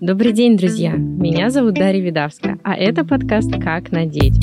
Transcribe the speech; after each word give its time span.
Добрый 0.00 0.32
день, 0.32 0.56
друзья! 0.56 0.92
Меня 0.92 1.50
зовут 1.50 1.74
Дарья 1.74 2.00
Видавская, 2.00 2.58
а 2.64 2.74
это 2.74 3.04
подкаст 3.04 3.52
«Как 3.62 3.92
надеть». 3.92 4.40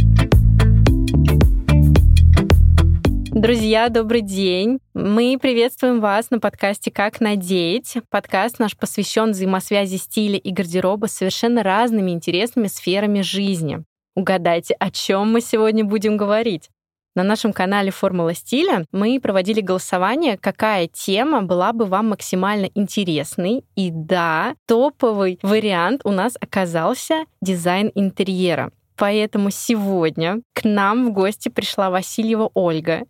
Друзья, 3.31 3.89
добрый 3.89 4.21
день! 4.21 4.77
Мы 4.93 5.39
приветствуем 5.41 6.01
вас 6.01 6.29
на 6.29 6.39
подкасте 6.39 6.91
«Как 6.91 7.19
надеть». 7.19 7.97
Подкаст 8.11 8.59
наш 8.59 8.77
посвящен 8.77 9.31
взаимосвязи 9.31 9.95
стиля 9.95 10.37
и 10.37 10.51
гардероба 10.51 11.07
с 11.07 11.13
совершенно 11.13 11.63
разными 11.63 12.11
интересными 12.11 12.67
сферами 12.67 13.21
жизни. 13.21 13.83
Угадайте, 14.15 14.75
о 14.75 14.91
чем 14.91 15.31
мы 15.31 15.41
сегодня 15.41 15.83
будем 15.83 16.15
говорить? 16.15 16.69
На 17.13 17.23
нашем 17.23 17.51
канале 17.51 17.91
«Формула 17.91 18.33
стиля» 18.33 18.85
мы 18.93 19.19
проводили 19.19 19.59
голосование, 19.59 20.37
какая 20.37 20.87
тема 20.87 21.41
была 21.41 21.73
бы 21.73 21.85
вам 21.85 22.09
максимально 22.09 22.69
интересной. 22.73 23.65
И 23.75 23.91
да, 23.91 24.55
топовый 24.65 25.37
вариант 25.41 26.01
у 26.05 26.11
нас 26.11 26.37
оказался 26.39 27.25
дизайн 27.41 27.91
интерьера. 27.95 28.71
Поэтому 28.95 29.49
сегодня 29.49 30.41
к 30.53 30.63
нам 30.63 31.07
в 31.07 31.11
гости 31.11 31.49
пришла 31.49 31.89
Васильева 31.89 32.49
Ольга. 32.53 33.01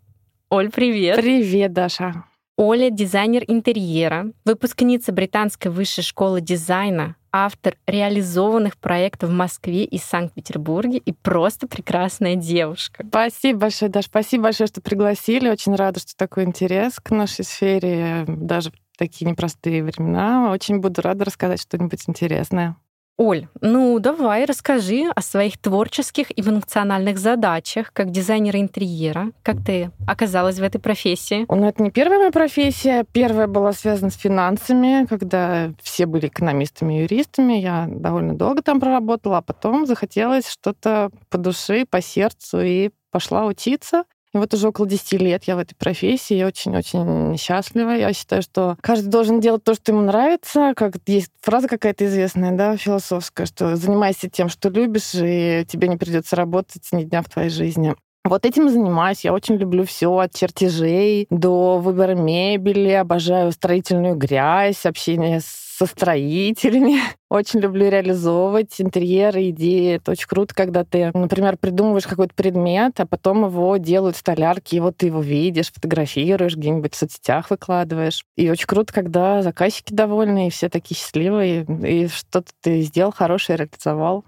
Оль, 0.49 0.71
привет! 0.71 1.17
Привет, 1.17 1.73
Даша! 1.73 2.25
Оля— 2.57 2.89
дизайнер 2.91 3.43
интерьера, 3.47 4.31
выпускница 4.45 5.11
Британской 5.11 5.71
высшей 5.71 6.03
школы 6.03 6.41
дизайна, 6.41 7.15
автор 7.31 7.77
реализованных 7.87 8.77
проектов 8.77 9.29
в 9.29 9.33
Москве 9.33 9.83
и 9.83 9.97
Санкт-Петербурге 9.97 10.97
и 10.97 11.13
просто 11.13 11.67
прекрасная 11.67 12.35
девушка. 12.35 13.05
Спасибо 13.07 13.59
большое, 13.59 13.91
Даш, 13.91 14.05
спасибо 14.05 14.43
большое, 14.45 14.67
что 14.67 14.81
пригласили. 14.81 15.49
Очень 15.49 15.75
рада, 15.75 15.99
что 15.99 16.15
такой 16.15 16.43
интерес 16.43 16.99
к 16.99 17.11
нашей 17.11 17.45
сфере, 17.45 18.25
даже 18.27 18.71
в 18.71 18.97
такие 18.97 19.29
непростые 19.29 19.83
времена. 19.83 20.51
Очень 20.51 20.79
буду 20.79 21.01
рада 21.01 21.25
рассказать 21.25 21.61
что-нибудь 21.61 22.03
интересное. 22.07 22.75
Оль, 23.17 23.47
ну 23.61 23.99
давай 23.99 24.45
расскажи 24.45 25.03
о 25.15 25.21
своих 25.21 25.57
творческих 25.59 26.31
и 26.31 26.41
функциональных 26.41 27.19
задачах 27.19 27.93
как 27.93 28.09
дизайнера 28.09 28.59
интерьера. 28.59 29.31
Как 29.43 29.63
ты 29.63 29.91
оказалась 30.07 30.57
в 30.57 30.63
этой 30.63 30.79
профессии? 30.79 31.45
Ну, 31.47 31.67
это 31.67 31.83
не 31.83 31.91
первая 31.91 32.17
моя 32.17 32.31
профессия. 32.31 33.05
Первая 33.11 33.45
была 33.45 33.73
связана 33.73 34.09
с 34.09 34.15
финансами, 34.15 35.05
когда 35.05 35.71
все 35.83 36.07
были 36.07 36.27
экономистами 36.27 36.97
и 36.97 37.01
юристами. 37.01 37.53
Я 37.53 37.87
довольно 37.87 38.33
долго 38.33 38.63
там 38.63 38.79
проработала, 38.79 39.37
а 39.37 39.41
потом 39.41 39.85
захотелось 39.85 40.47
что-то 40.49 41.11
по 41.29 41.37
душе, 41.37 41.85
по 41.87 42.01
сердцу, 42.01 42.61
и 42.61 42.89
пошла 43.11 43.45
учиться. 43.45 44.05
И 44.33 44.37
вот 44.37 44.53
уже 44.53 44.69
около 44.69 44.87
10 44.87 45.13
лет 45.21 45.43
я 45.43 45.55
в 45.55 45.59
этой 45.59 45.75
профессии, 45.75 46.35
я 46.35 46.47
очень-очень 46.47 47.37
счастлива. 47.37 47.91
Я 47.91 48.13
считаю, 48.13 48.41
что 48.41 48.77
каждый 48.81 49.09
должен 49.09 49.41
делать 49.41 49.63
то, 49.63 49.73
что 49.73 49.91
ему 49.91 50.01
нравится. 50.01 50.73
Как 50.75 50.95
есть 51.05 51.31
фраза 51.41 51.67
какая-то 51.67 52.05
известная, 52.05 52.51
да, 52.53 52.77
философская, 52.77 53.45
что 53.45 53.75
занимайся 53.75 54.29
тем, 54.29 54.47
что 54.47 54.69
любишь, 54.69 55.11
и 55.15 55.65
тебе 55.67 55.89
не 55.89 55.97
придется 55.97 56.35
работать 56.35 56.87
ни 56.93 57.03
дня 57.03 57.21
в 57.21 57.29
твоей 57.29 57.49
жизни. 57.49 57.93
Вот 58.23 58.45
этим 58.45 58.69
занимаюсь. 58.69 59.25
Я 59.25 59.33
очень 59.33 59.55
люблю 59.55 59.83
все 59.83 60.15
от 60.15 60.33
чертежей 60.35 61.25
до 61.29 61.79
выбора 61.79 62.13
мебели. 62.13 62.91
Обожаю 62.91 63.51
строительную 63.51 64.15
грязь, 64.15 64.85
общение 64.85 65.41
с 65.41 65.70
со 65.81 65.87
строителями. 65.87 66.99
Очень 67.29 67.61
люблю 67.61 67.89
реализовывать 67.89 68.79
интерьеры, 68.79 69.49
идеи. 69.49 69.95
Это 69.95 70.11
очень 70.11 70.27
круто, 70.27 70.53
когда 70.53 70.83
ты, 70.83 71.11
например, 71.13 71.57
придумываешь 71.57 72.05
какой-то 72.05 72.35
предмет, 72.35 72.99
а 72.99 73.07
потом 73.07 73.45
его 73.45 73.77
делают 73.77 74.17
столярки, 74.17 74.75
и 74.75 74.79
вот 74.79 74.97
ты 74.97 75.07
его 75.07 75.21
видишь, 75.21 75.71
фотографируешь, 75.71 76.55
где-нибудь 76.55 76.93
в 76.93 76.97
соцсетях 76.97 77.49
выкладываешь. 77.49 78.25
И 78.35 78.49
очень 78.51 78.67
круто, 78.67 78.93
когда 78.93 79.41
заказчики 79.41 79.93
довольны, 79.93 80.47
и 80.47 80.49
все 80.51 80.69
такие 80.69 80.97
счастливые, 80.97 81.65
и 81.65 82.07
что-то 82.09 82.51
ты 82.61 82.81
сделал 82.81 83.11
хорошее, 83.11 83.57
реализовал, 83.57 84.25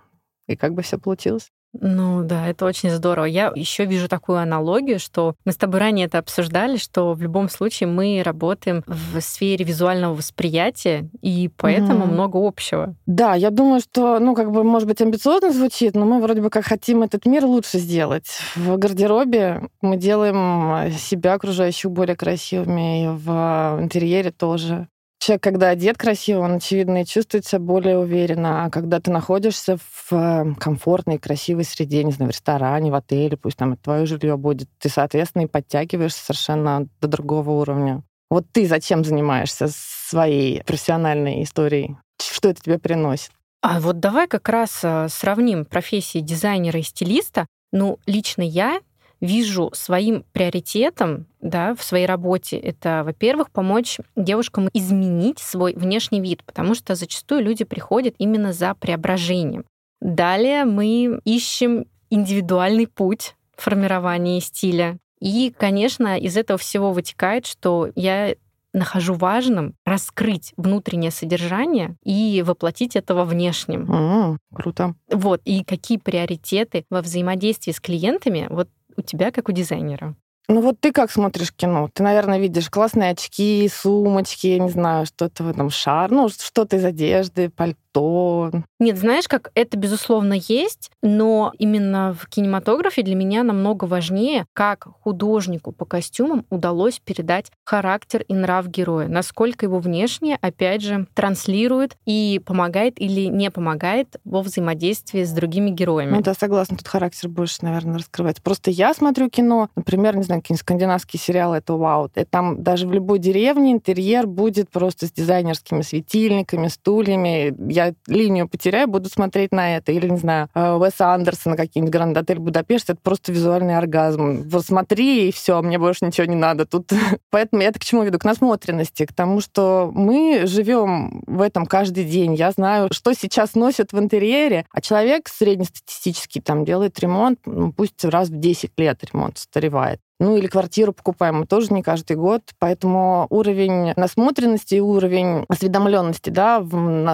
и 0.47 0.55
как 0.55 0.73
бы 0.73 0.81
все 0.81 0.97
получилось. 0.97 1.51
Ну 1.79 2.23
да, 2.23 2.47
это 2.47 2.65
очень 2.65 2.91
здорово. 2.91 3.25
Я 3.25 3.51
еще 3.55 3.85
вижу 3.85 4.07
такую 4.07 4.37
аналогию, 4.37 4.99
что 4.99 5.35
мы 5.43 5.51
с 5.51 5.57
тобой 5.57 5.79
ранее 5.79 6.05
это 6.05 6.19
обсуждали, 6.19 6.77
что 6.77 7.13
в 7.13 7.21
любом 7.21 7.49
случае 7.49 7.87
мы 7.87 8.21
работаем 8.23 8.83
в 8.85 9.19
сфере 9.21 9.65
визуального 9.65 10.13
восприятия, 10.13 11.09
и 11.21 11.49
поэтому 11.57 12.05
угу. 12.05 12.13
много 12.13 12.47
общего. 12.47 12.95
Да, 13.05 13.33
я 13.33 13.49
думаю, 13.49 13.81
что, 13.81 14.19
ну, 14.19 14.35
как 14.35 14.51
бы, 14.51 14.63
может 14.63 14.87
быть, 14.87 15.01
амбициозно 15.01 15.51
звучит, 15.51 15.95
но 15.95 16.05
мы 16.05 16.21
вроде 16.21 16.41
бы 16.41 16.49
как 16.49 16.65
хотим 16.65 17.03
этот 17.03 17.25
мир 17.25 17.45
лучше 17.45 17.79
сделать. 17.79 18.27
В 18.55 18.77
гардеробе 18.77 19.63
мы 19.81 19.97
делаем 19.97 20.91
себя 20.97 21.33
окружающих 21.33 21.91
более 21.91 22.15
красивыми, 22.15 23.03
и 23.03 23.07
в 23.07 23.79
интерьере 23.81 24.31
тоже. 24.31 24.87
Человек, 25.23 25.41
когда 25.41 25.69
одет 25.69 25.97
красиво, 25.97 26.39
он, 26.41 26.55
очевидно, 26.55 27.03
и 27.03 27.05
чувствует 27.05 27.45
себя 27.45 27.59
более 27.59 27.97
уверенно. 27.97 28.65
А 28.65 28.69
когда 28.69 28.99
ты 28.99 29.09
находишься 29.09 29.77
в 29.77 30.11
э, 30.11 30.53
комфортной, 30.59 31.17
красивой 31.17 31.63
среде, 31.63 32.03
не 32.03 32.11
знаю, 32.11 32.29
в 32.29 32.33
ресторане, 32.33 32.91
в 32.91 32.95
отеле, 32.95 33.37
пусть 33.37 33.55
там 33.55 33.71
это 33.71 33.83
твое 33.83 34.05
жилье 34.05 34.35
будет, 34.35 34.67
ты, 34.79 34.89
соответственно, 34.89 35.43
и 35.43 35.47
подтягиваешься 35.47 36.25
совершенно 36.25 36.89
до 36.99 37.07
другого 37.07 37.51
уровня. 37.51 38.03
Вот 38.29 38.47
ты 38.51 38.67
зачем 38.67 39.05
занимаешься 39.05 39.69
своей 39.71 40.61
профессиональной 40.63 41.43
историей? 41.43 41.95
Что 42.21 42.49
это 42.49 42.61
тебе 42.61 42.77
приносит? 42.77 43.31
А 43.61 43.79
вот 43.79 44.01
давай 44.01 44.27
как 44.27 44.49
раз 44.49 44.81
э, 44.83 45.07
сравним 45.09 45.63
профессии 45.63 46.19
дизайнера 46.19 46.81
и 46.81 46.83
стилиста. 46.83 47.47
Ну, 47.71 47.97
лично 48.07 48.41
я 48.41 48.81
вижу 49.23 49.71
своим 49.73 50.25
приоритетом 50.33 51.27
да, 51.39 51.75
в 51.75 51.81
своей 51.81 52.05
работе, 52.05 52.57
это, 52.57 53.03
во-первых, 53.05 53.51
помочь 53.51 53.99
девушкам 54.17 54.69
изменить 54.73 55.39
свой 55.39 55.73
внешний 55.75 56.19
вид, 56.19 56.43
потому 56.43 56.75
что 56.75 56.95
зачастую 56.95 57.41
люди 57.41 57.63
приходят 57.63 58.15
именно 58.17 58.51
за 58.51 58.75
преображением. 58.75 59.63
Далее 60.01 60.65
мы 60.65 61.21
ищем 61.23 61.85
индивидуальный 62.09 62.85
путь 62.85 63.35
формирования 63.55 64.41
стиля. 64.41 64.97
И, 65.21 65.53
конечно, 65.57 66.19
из 66.19 66.35
этого 66.35 66.59
всего 66.59 66.91
вытекает, 66.91 67.45
что 67.45 67.89
я 67.95 68.35
нахожу 68.73 69.13
важным 69.13 69.75
раскрыть 69.85 70.53
внутреннее 70.57 71.11
содержание 71.11 71.95
и 72.03 72.43
воплотить 72.45 72.95
это 72.95 73.15
во 73.15 73.23
внешнем. 73.23 73.83
Mm, 73.83 74.37
круто. 74.53 74.95
Вот, 75.09 75.41
и 75.45 75.63
какие 75.63 75.97
приоритеты 75.97 76.85
во 76.89 77.01
взаимодействии 77.01 77.71
с 77.71 77.79
клиентами, 77.79 78.47
вот 78.49 78.67
у 78.97 79.01
тебя, 79.01 79.31
как 79.31 79.49
у 79.49 79.51
дизайнера? 79.51 80.15
Ну 80.49 80.61
вот 80.61 80.79
ты 80.81 80.91
как 80.91 81.09
смотришь 81.09 81.53
кино? 81.53 81.89
Ты, 81.93 82.03
наверное, 82.03 82.37
видишь 82.37 82.69
классные 82.69 83.11
очки, 83.11 83.69
сумочки, 83.73 84.47
не 84.47 84.69
знаю, 84.69 85.05
что-то 85.05 85.43
в 85.43 85.49
этом 85.49 85.69
шар, 85.69 86.11
ну 86.11 86.27
что-то 86.27 86.75
из 86.75 86.83
одежды, 86.83 87.49
пальто 87.49 87.79
что... 87.93 88.51
Нет, 88.79 88.97
знаешь, 88.97 89.27
как 89.27 89.51
это, 89.53 89.77
безусловно, 89.77 90.33
есть, 90.33 90.89
но 91.01 91.53
именно 91.59 92.15
в 92.19 92.27
кинематографе 92.27 93.03
для 93.03 93.15
меня 93.15 93.43
намного 93.43 93.85
важнее, 93.85 94.45
как 94.53 94.87
художнику 95.01 95.71
по 95.71 95.85
костюмам 95.85 96.45
удалось 96.49 96.99
передать 96.99 97.51
характер 97.63 98.25
и 98.27 98.33
нрав 98.33 98.67
героя, 98.67 99.07
насколько 99.07 99.65
его 99.65 99.79
внешне, 99.79 100.37
опять 100.41 100.81
же, 100.81 101.07
транслирует 101.13 101.95
и 102.05 102.41
помогает 102.43 102.99
или 102.99 103.27
не 103.27 103.51
помогает 103.51 104.17
во 104.25 104.41
взаимодействии 104.41 105.23
с 105.23 105.31
другими 105.31 105.69
героями. 105.69 106.15
Ну 106.15 106.21
да, 106.21 106.33
согласна, 106.33 106.77
тут 106.77 106.87
характер 106.87 107.29
больше, 107.29 107.57
наверное, 107.61 107.99
раскрывать. 107.99 108.41
Просто 108.41 108.71
я 108.71 108.93
смотрю 108.93 109.29
кино, 109.29 109.69
например, 109.75 110.17
не 110.17 110.23
знаю, 110.23 110.41
какие-нибудь 110.41 110.61
скандинавские 110.61 111.19
сериалы, 111.19 111.57
это 111.57 111.73
вау. 111.73 112.09
И 112.15 112.23
там 112.25 112.63
даже 112.63 112.87
в 112.87 112.93
любой 112.93 113.19
деревне 113.19 113.71
интерьер 113.71 114.25
будет 114.25 114.69
просто 114.69 115.07
с 115.07 115.11
дизайнерскими 115.11 115.81
светильниками, 115.81 116.67
стульями. 116.67 117.53
Я 117.71 117.82
я 117.87 117.93
линию 118.07 118.47
потеряю, 118.47 118.87
буду 118.87 119.09
смотреть 119.09 119.51
на 119.51 119.77
это. 119.77 119.91
Или, 119.91 120.09
не 120.09 120.17
знаю, 120.17 120.49
э, 120.53 120.73
Уэса 120.73 121.13
Андерсона 121.13 121.55
какие-нибудь 121.55 121.93
Гранд 121.93 122.17
Отель 122.17 122.39
Будапешт, 122.39 122.89
это 122.89 122.99
просто 123.01 123.31
визуальный 123.31 123.77
оргазм. 123.77 124.49
Смотри, 124.61 125.29
и 125.29 125.31
все, 125.31 125.61
мне 125.61 125.77
больше 125.77 126.05
ничего 126.05 126.25
не 126.25 126.35
надо 126.35 126.65
тут. 126.65 126.91
Поэтому 127.29 127.61
я 127.61 127.69
это 127.69 127.79
к 127.79 127.83
чему 127.83 128.03
веду? 128.03 128.19
К 128.19 128.25
насмотренности, 128.25 129.05
к 129.05 129.13
тому, 129.13 129.41
что 129.41 129.91
мы 129.93 130.43
живем 130.45 131.23
в 131.27 131.41
этом 131.41 131.65
каждый 131.65 132.03
день. 132.03 132.35
Я 132.35 132.51
знаю, 132.51 132.89
что 132.91 133.13
сейчас 133.13 133.55
носят 133.55 133.93
в 133.93 133.99
интерьере, 133.99 134.65
а 134.71 134.81
человек 134.81 135.27
среднестатистический 135.27 136.41
там 136.41 136.65
делает 136.65 136.99
ремонт, 136.99 137.39
ну, 137.45 137.71
пусть 137.71 138.03
раз 138.05 138.29
в 138.29 138.39
10 138.39 138.71
лет 138.77 139.03
ремонт 139.11 139.37
старевает. 139.37 139.99
Ну 140.23 140.37
или 140.37 140.47
квартиру 140.47 140.93
покупаем 140.93 141.39
мы 141.39 141.45
тоже 141.45 141.73
не 141.73 141.83
каждый 141.83 142.15
год. 142.15 142.43
Поэтому 142.57 143.27
уровень 143.29 143.91
насмотренности 143.97 144.75
и 144.75 144.79
уровень 144.79 145.43
осведомленности, 145.49 146.29
да, 146.29 146.63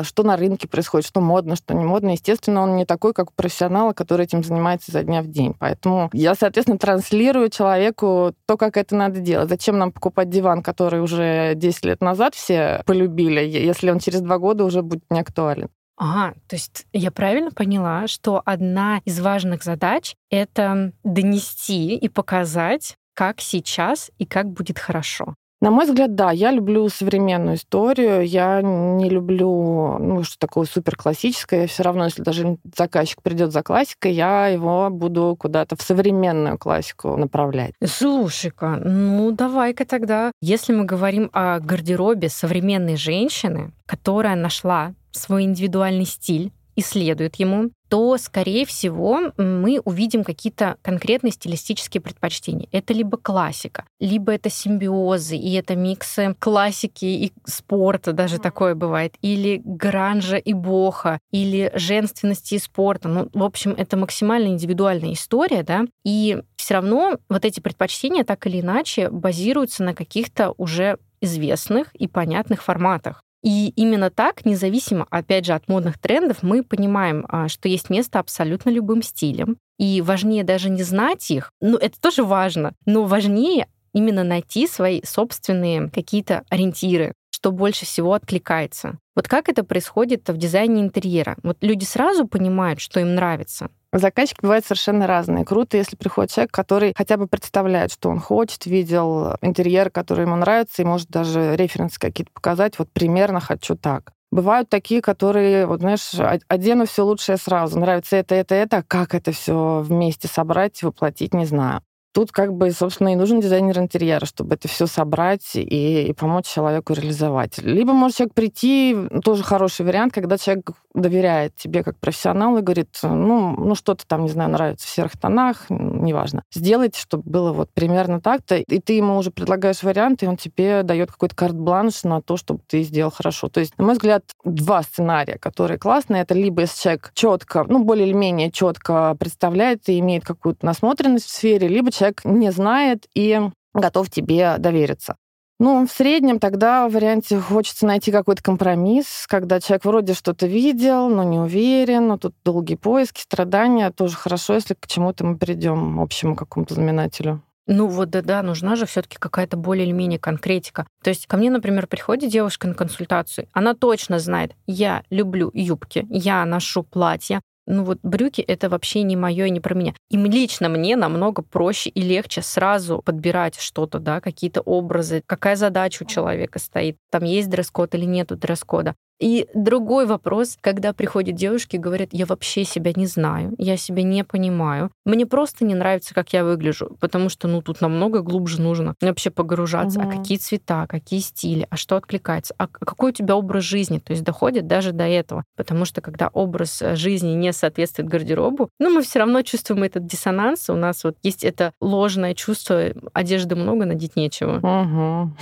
что 0.04 0.22
на 0.22 0.38
рынке 0.38 0.68
происходит, 0.68 1.08
что 1.08 1.20
модно, 1.20 1.56
что 1.56 1.74
не 1.74 1.84
модно, 1.84 2.12
естественно, 2.12 2.62
он 2.62 2.76
не 2.76 2.86
такой, 2.86 3.14
как 3.14 3.32
у 3.32 3.34
профессионала, 3.34 3.94
который 3.94 4.26
этим 4.26 4.44
занимается 4.44 4.92
за 4.92 5.02
дня 5.02 5.24
в 5.24 5.28
день. 5.28 5.56
Поэтому 5.58 6.12
я, 6.14 6.36
соответственно, 6.36 6.78
транслирую 6.78 7.50
человеку 7.50 8.36
то, 8.46 8.58
как 8.58 8.78
это 8.78 8.96
надо 8.96 9.22
делать. 9.22 9.50
Зачем 9.50 9.80
нам 9.80 9.92
покупать 9.92 10.30
диван, 10.30 10.62
который 10.62 11.02
уже 11.02 11.54
10 11.56 11.86
лет 11.86 12.02
назад 12.02 12.36
все 12.36 12.84
полюбили, 12.86 13.42
если 13.42 13.90
он 13.90 13.98
через 13.98 14.22
два 14.22 14.38
года 14.38 14.66
уже 14.66 14.84
будет 14.84 15.02
не 15.10 15.20
актуален? 15.20 15.70
Ага, 16.02 16.34
то 16.48 16.56
есть 16.56 16.88
я 16.94 17.12
правильно 17.12 17.52
поняла, 17.52 18.08
что 18.08 18.42
одна 18.46 19.02
из 19.04 19.20
важных 19.20 19.66
задач— 19.66 20.16
это 20.30 20.94
донести 21.04 21.94
и 21.94 22.08
показать, 22.08 22.96
как 23.20 23.42
сейчас 23.42 24.12
и 24.18 24.26
как 24.26 24.50
будет 24.50 24.80
хорошо. 24.80 25.36
На 25.60 25.72
мой 25.72 25.86
взгляд, 25.86 26.16
да, 26.16 26.32
я 26.32 26.52
люблю 26.52 26.88
современную 26.88 27.58
историю, 27.58 28.26
я 28.26 28.62
не 28.62 29.10
люблю, 29.10 29.98
ну, 30.00 30.24
что 30.24 30.40
такое 30.40 30.66
супер 30.66 30.96
классическое, 30.96 31.68
все 31.68 31.84
равно, 31.84 32.06
если 32.06 32.24
даже 32.24 32.56
заказчик 32.78 33.22
придет 33.22 33.52
за 33.52 33.62
классикой, 33.62 34.14
я 34.14 34.48
его 34.48 34.90
буду 34.90 35.36
куда-то 35.38 35.76
в 35.76 35.82
современную 35.82 36.58
классику 36.58 37.18
направлять. 37.18 37.74
Слушай-ка, 37.84 38.82
ну 38.86 39.34
давай-ка 39.34 39.84
тогда, 39.84 40.32
если 40.40 40.72
мы 40.72 40.86
говорим 40.86 41.30
о 41.34 41.60
гардеробе 41.60 42.30
современной 42.30 42.96
женщины, 42.96 43.74
которая 43.86 44.38
нашла 44.38 44.94
свой 45.12 45.44
индивидуальный 45.44 46.06
стиль, 46.06 46.54
и 46.80 46.82
следует 46.82 47.36
ему, 47.36 47.72
то, 47.90 48.18
скорее 48.18 48.66
всего, 48.66 49.32
мы 49.38 49.82
увидим 49.84 50.24
какие-то 50.24 50.78
конкретные 50.82 51.32
стилистические 51.32 52.02
предпочтения. 52.02 52.68
Это 52.72 52.94
либо 52.94 53.18
классика, 53.18 53.86
либо 54.00 54.32
это 54.32 54.50
симбиозы, 54.50 55.36
и 55.36 55.54
это 55.54 55.76
миксы 55.76 56.36
классики 56.40 57.06
и 57.06 57.34
спорта, 57.46 58.14
даже 58.14 58.36
mm-hmm. 58.36 58.42
такое 58.42 58.76
бывает, 58.76 59.16
или 59.22 59.62
гранжа 59.66 60.38
и 60.38 60.54
боха, 60.54 61.20
или 61.32 61.72
женственности 61.74 62.56
и 62.56 62.60
спорта. 62.60 63.10
Ну, 63.10 63.30
в 63.34 63.44
общем, 63.44 63.72
это 63.72 63.98
максимально 63.98 64.48
индивидуальная 64.48 65.14
история, 65.14 65.64
да, 65.64 65.86
и 66.06 66.42
все 66.56 66.76
равно 66.76 67.18
вот 67.30 67.46
эти 67.46 67.60
предпочтения 67.60 68.24
так 68.24 68.46
или 68.46 68.62
иначе 68.62 69.10
базируются 69.10 69.84
на 69.84 69.96
каких-то 69.96 70.54
уже 70.58 71.00
известных 71.22 71.94
и 71.96 72.08
понятных 72.08 72.64
форматах. 72.64 73.24
И 73.44 73.70
именно 73.76 74.10
так, 74.10 74.46
независимо, 74.46 75.08
опять 75.10 75.46
же, 75.46 75.54
от 75.54 75.68
модных 75.70 75.98
трендов, 75.98 76.44
мы 76.44 76.64
понимаем, 76.64 77.26
а, 77.30 77.48
что 77.48 77.70
есть 77.70 77.90
место 77.90 78.20
абсолютно 78.20 78.70
любым 78.70 79.02
стилям. 79.02 79.58
И 79.78 80.02
важнее 80.02 80.44
даже 80.44 80.70
не 80.70 80.84
знать 80.84 81.32
их, 81.32 81.52
ну, 81.62 81.78
это 81.78 82.00
тоже 82.02 82.24
важно, 82.24 82.74
но 82.86 83.06
важнее 83.06 83.68
именно 83.94 84.24
найти 84.24 84.68
свои 84.68 85.02
собственные 85.04 85.90
какие-то 85.90 86.44
ориентиры, 86.50 87.14
что 87.32 87.52
больше 87.52 87.86
всего 87.86 88.14
откликается. 88.14 89.00
Вот 89.16 89.28
как 89.28 89.48
это 89.48 89.64
происходит 89.64 90.28
в 90.28 90.38
дизайне 90.38 90.82
интерьера? 90.82 91.38
Вот 91.44 91.58
люди 91.62 91.86
сразу 91.86 92.28
понимают, 92.28 92.82
что 92.82 93.00
им 93.00 93.16
нравится. 93.16 93.70
Заказчики 93.92 94.42
бывают 94.42 94.66
совершенно 94.66 95.08
разные. 95.08 95.46
Круто, 95.46 95.78
если 95.78 95.96
приходит 95.96 96.32
человек, 96.32 96.52
который 96.52 96.94
хотя 96.96 97.18
бы 97.18 97.28
представляет, 97.28 97.92
что 97.92 98.10
он 98.10 98.20
хочет, 98.20 98.68
видел 98.68 99.36
интерьер, 99.42 99.90
который 99.90 100.26
ему 100.26 100.36
нравится, 100.36 100.82
и 100.82 100.86
может 100.86 101.10
даже 101.10 101.56
референсы 101.56 102.00
какие-то 102.00 102.32
показать. 102.32 102.78
Вот 102.78 102.90
примерно 102.92 103.40
хочу 103.40 103.76
так. 103.76 104.14
Бывают 104.32 104.70
такие, 104.70 105.02
которые, 105.02 105.66
вот 105.66 105.80
знаешь, 105.80 106.12
одену 106.48 106.86
все 106.86 107.04
лучшее 107.04 107.38
сразу. 107.38 107.80
Нравится 107.80 108.16
это, 108.16 108.36
это, 108.36 108.54
это. 108.54 108.78
А 108.78 108.84
как 108.84 109.16
это 109.16 109.32
все 109.32 109.82
вместе 109.82 110.28
собрать, 110.28 110.84
воплотить, 110.84 111.34
не 111.34 111.46
знаю. 111.46 111.82
Тут 112.14 112.32
как 112.32 112.54
бы, 112.54 112.72
собственно, 112.72 113.14
и 113.14 113.16
нужен 113.16 113.40
дизайнер 113.40 113.80
интерьера, 113.80 114.26
чтобы 114.26 114.56
это 114.56 114.68
все 114.68 114.88
собрать 114.88 115.56
и, 115.56 116.08
и 116.08 116.14
помочь 116.14 116.48
человеку 116.48 116.94
реализовать. 116.94 117.60
Либо 117.60 117.94
может 117.94 118.18
человек 118.18 118.34
прийти, 118.34 118.96
тоже 119.24 119.44
хороший 119.44 119.86
вариант, 119.86 120.14
когда 120.14 120.38
человек 120.38 120.72
доверяет 120.94 121.56
тебе 121.56 121.84
как 121.84 122.00
профессионал 122.00 122.58
и 122.58 122.62
говорит, 122.62 122.98
ну, 123.04 123.56
ну 123.56 123.76
что-то 123.76 124.08
там, 124.08 124.24
не 124.24 124.30
знаю, 124.30 124.50
нравится 124.50 124.88
в 124.88 124.90
серых 124.90 125.18
тонах, 125.18 125.66
неважно. 125.70 126.44
Сделайте, 126.52 127.00
чтобы 127.00 127.30
было 127.30 127.54
вот 127.54 127.70
примерно 127.74 128.20
так-то, 128.20 128.58
и 128.58 128.80
ты 128.80 128.94
ему 128.94 129.18
уже 129.18 129.32
предлагаешь 129.32 129.84
вариант, 129.84 130.24
и 130.24 130.28
он 130.28 130.36
тебе 130.38 130.84
дает 130.84 131.12
какой-то 131.12 131.36
карт-бланш 131.36 132.04
на 132.04 132.22
то, 132.22 132.38
чтобы 132.38 132.62
ты 132.68 132.82
сделал 132.82 133.12
хорошо. 133.12 133.50
То 133.50 133.60
есть, 133.60 133.78
на 133.78 133.86
мой 133.86 133.94
взгляд, 133.94 134.24
два 134.44 134.82
сценария, 134.82 135.38
которые 135.38 135.78
классные, 135.78 136.24
это 136.24 136.34
либо 136.34 136.62
если 136.62 136.82
человек 136.82 137.12
четко, 137.14 137.66
ну, 137.68 137.84
более 137.84 138.08
или 138.08 138.14
менее 138.14 138.52
четко 138.52 139.16
представляет 139.20 139.88
и 139.90 140.00
имеет 140.00 140.26
какую-то 140.26 140.66
насмотренность 140.66 141.26
в 141.26 141.30
сфере, 141.30 141.68
либо 141.68 141.92
человек 142.00 142.24
не 142.24 142.52
знает 142.52 143.08
и 143.14 143.40
готов 143.74 144.10
тебе 144.10 144.58
довериться. 144.58 145.16
Ну, 145.62 145.86
в 145.86 145.92
среднем 145.92 146.40
тогда 146.40 146.88
в 146.88 146.94
варианте 146.94 147.38
хочется 147.38 147.86
найти 147.86 148.14
какой-то 148.14 148.42
компромисс, 148.42 149.26
когда 149.28 149.60
человек 149.60 149.84
вроде 149.84 150.14
что-то 150.14 150.48
видел, 150.48 151.10
но 151.10 151.24
не 151.24 151.38
уверен, 151.38 152.08
но 152.08 152.18
тут 152.18 152.34
долгие 152.46 152.76
поиски, 152.76 153.20
страдания. 153.20 153.92
Тоже 153.92 154.16
хорошо, 154.16 154.54
если 154.54 154.74
к 154.74 154.88
чему-то 154.88 155.26
мы 155.26 155.38
придем, 155.38 156.00
общему 156.00 156.38
какому-то 156.38 156.76
знаменателю. 156.76 157.42
Ну 157.68 157.88
вот 157.88 158.10
да, 158.10 158.22
да, 158.22 158.42
нужна 158.42 158.78
же 158.78 158.86
все-таки 158.86 159.18
какая-то 159.20 159.58
более 159.58 159.86
или 159.86 159.92
менее 159.92 160.18
конкретика. 160.18 160.88
То 161.04 161.10
есть 161.10 161.28
ко 161.28 161.36
мне, 161.36 161.52
например, 161.52 161.88
приходит 161.88 162.32
девушка 162.32 162.68
на 162.68 162.74
консультацию, 162.74 163.48
она 163.52 163.76
точно 163.76 164.18
знает, 164.18 164.54
я 164.66 165.04
люблю 165.10 165.52
юбки, 165.54 166.08
я 166.10 166.46
ношу 166.46 166.84
платья, 166.84 167.42
ну 167.70 167.84
вот 167.84 168.00
брюки 168.02 168.42
это 168.42 168.68
вообще 168.68 169.04
не 169.04 169.16
мое 169.16 169.46
и 169.46 169.52
не 169.52 169.60
про 169.60 169.76
меня. 169.76 169.94
Им 170.10 170.26
лично 170.26 170.70
мне 170.70 170.96
намного 170.96 171.44
проще 171.44 171.92
и 171.92 172.02
легче 172.02 172.42
сразу 172.42 173.02
подбирать 173.04 173.60
что-то, 173.60 174.00
да, 174.00 174.20
какие-то 174.20 174.62
образы, 174.62 175.22
какая 175.26 175.56
задача 175.56 176.04
у 176.04 176.06
человека 176.08 176.58
стоит, 176.58 176.98
там 177.12 177.24
есть 177.24 177.50
дресс-код 177.50 177.94
или 177.94 178.06
нету 178.06 178.36
дресс-кода. 178.36 178.96
И 179.20 179.48
другой 179.54 180.06
вопрос, 180.06 180.58
когда 180.62 180.94
приходят 180.94 181.36
девушки 181.36 181.76
и 181.76 181.80
говорят, 181.80 182.10
я 182.12 182.26
вообще 182.26 182.64
себя 182.64 182.94
не 182.96 183.06
знаю, 183.06 183.54
я 183.58 183.76
себя 183.76 184.04
не 184.04 184.24
понимаю, 184.24 184.92
мне 185.06 185.26
просто 185.26 185.66
не 185.66 185.76
нравится, 185.76 186.14
как 186.16 186.32
я 186.34 186.44
выгляжу, 186.44 186.96
потому 187.00 187.30
что, 187.30 187.48
ну, 187.48 187.62
тут 187.62 187.82
намного 187.82 188.22
глубже 188.22 188.62
нужно 188.62 188.96
вообще 189.02 189.30
погружаться, 189.30 190.00
угу. 190.00 190.10
а 190.10 190.12
какие 190.12 190.38
цвета, 190.38 190.88
какие 190.88 191.20
стили, 191.20 191.68
а 191.70 191.76
что 191.76 191.98
откликается, 191.98 192.56
а 192.58 192.68
какой 192.68 193.12
у 193.12 193.14
тебя 193.14 193.36
образ 193.36 193.64
жизни, 193.64 194.00
то 194.00 194.12
есть 194.12 194.24
доходит 194.24 194.68
даже 194.68 194.94
до 194.94 195.06
этого, 195.06 195.44
потому 195.58 195.86
что 195.86 196.02
когда 196.02 196.30
образ 196.30 196.82
э, 196.82 196.96
жизни 196.96 197.32
не 197.32 197.52
соответствует 197.52 198.08
гардеробу, 198.08 198.70
ну, 198.80 198.90
мы 198.90 199.02
все 199.02 199.20
равно 199.20 199.42
чувствуем 199.42 199.84
этот 199.84 200.06
диссонанс, 200.06 200.70
у 200.70 200.76
нас 200.76 201.04
вот 201.04 201.18
есть 201.24 201.44
это 201.44 201.74
ложное 201.82 202.34
чувство, 202.34 202.94
одежды 203.14 203.56
много, 203.56 203.86
надеть 203.86 204.16
нечего. 204.16 204.58
Угу. 204.58 205.34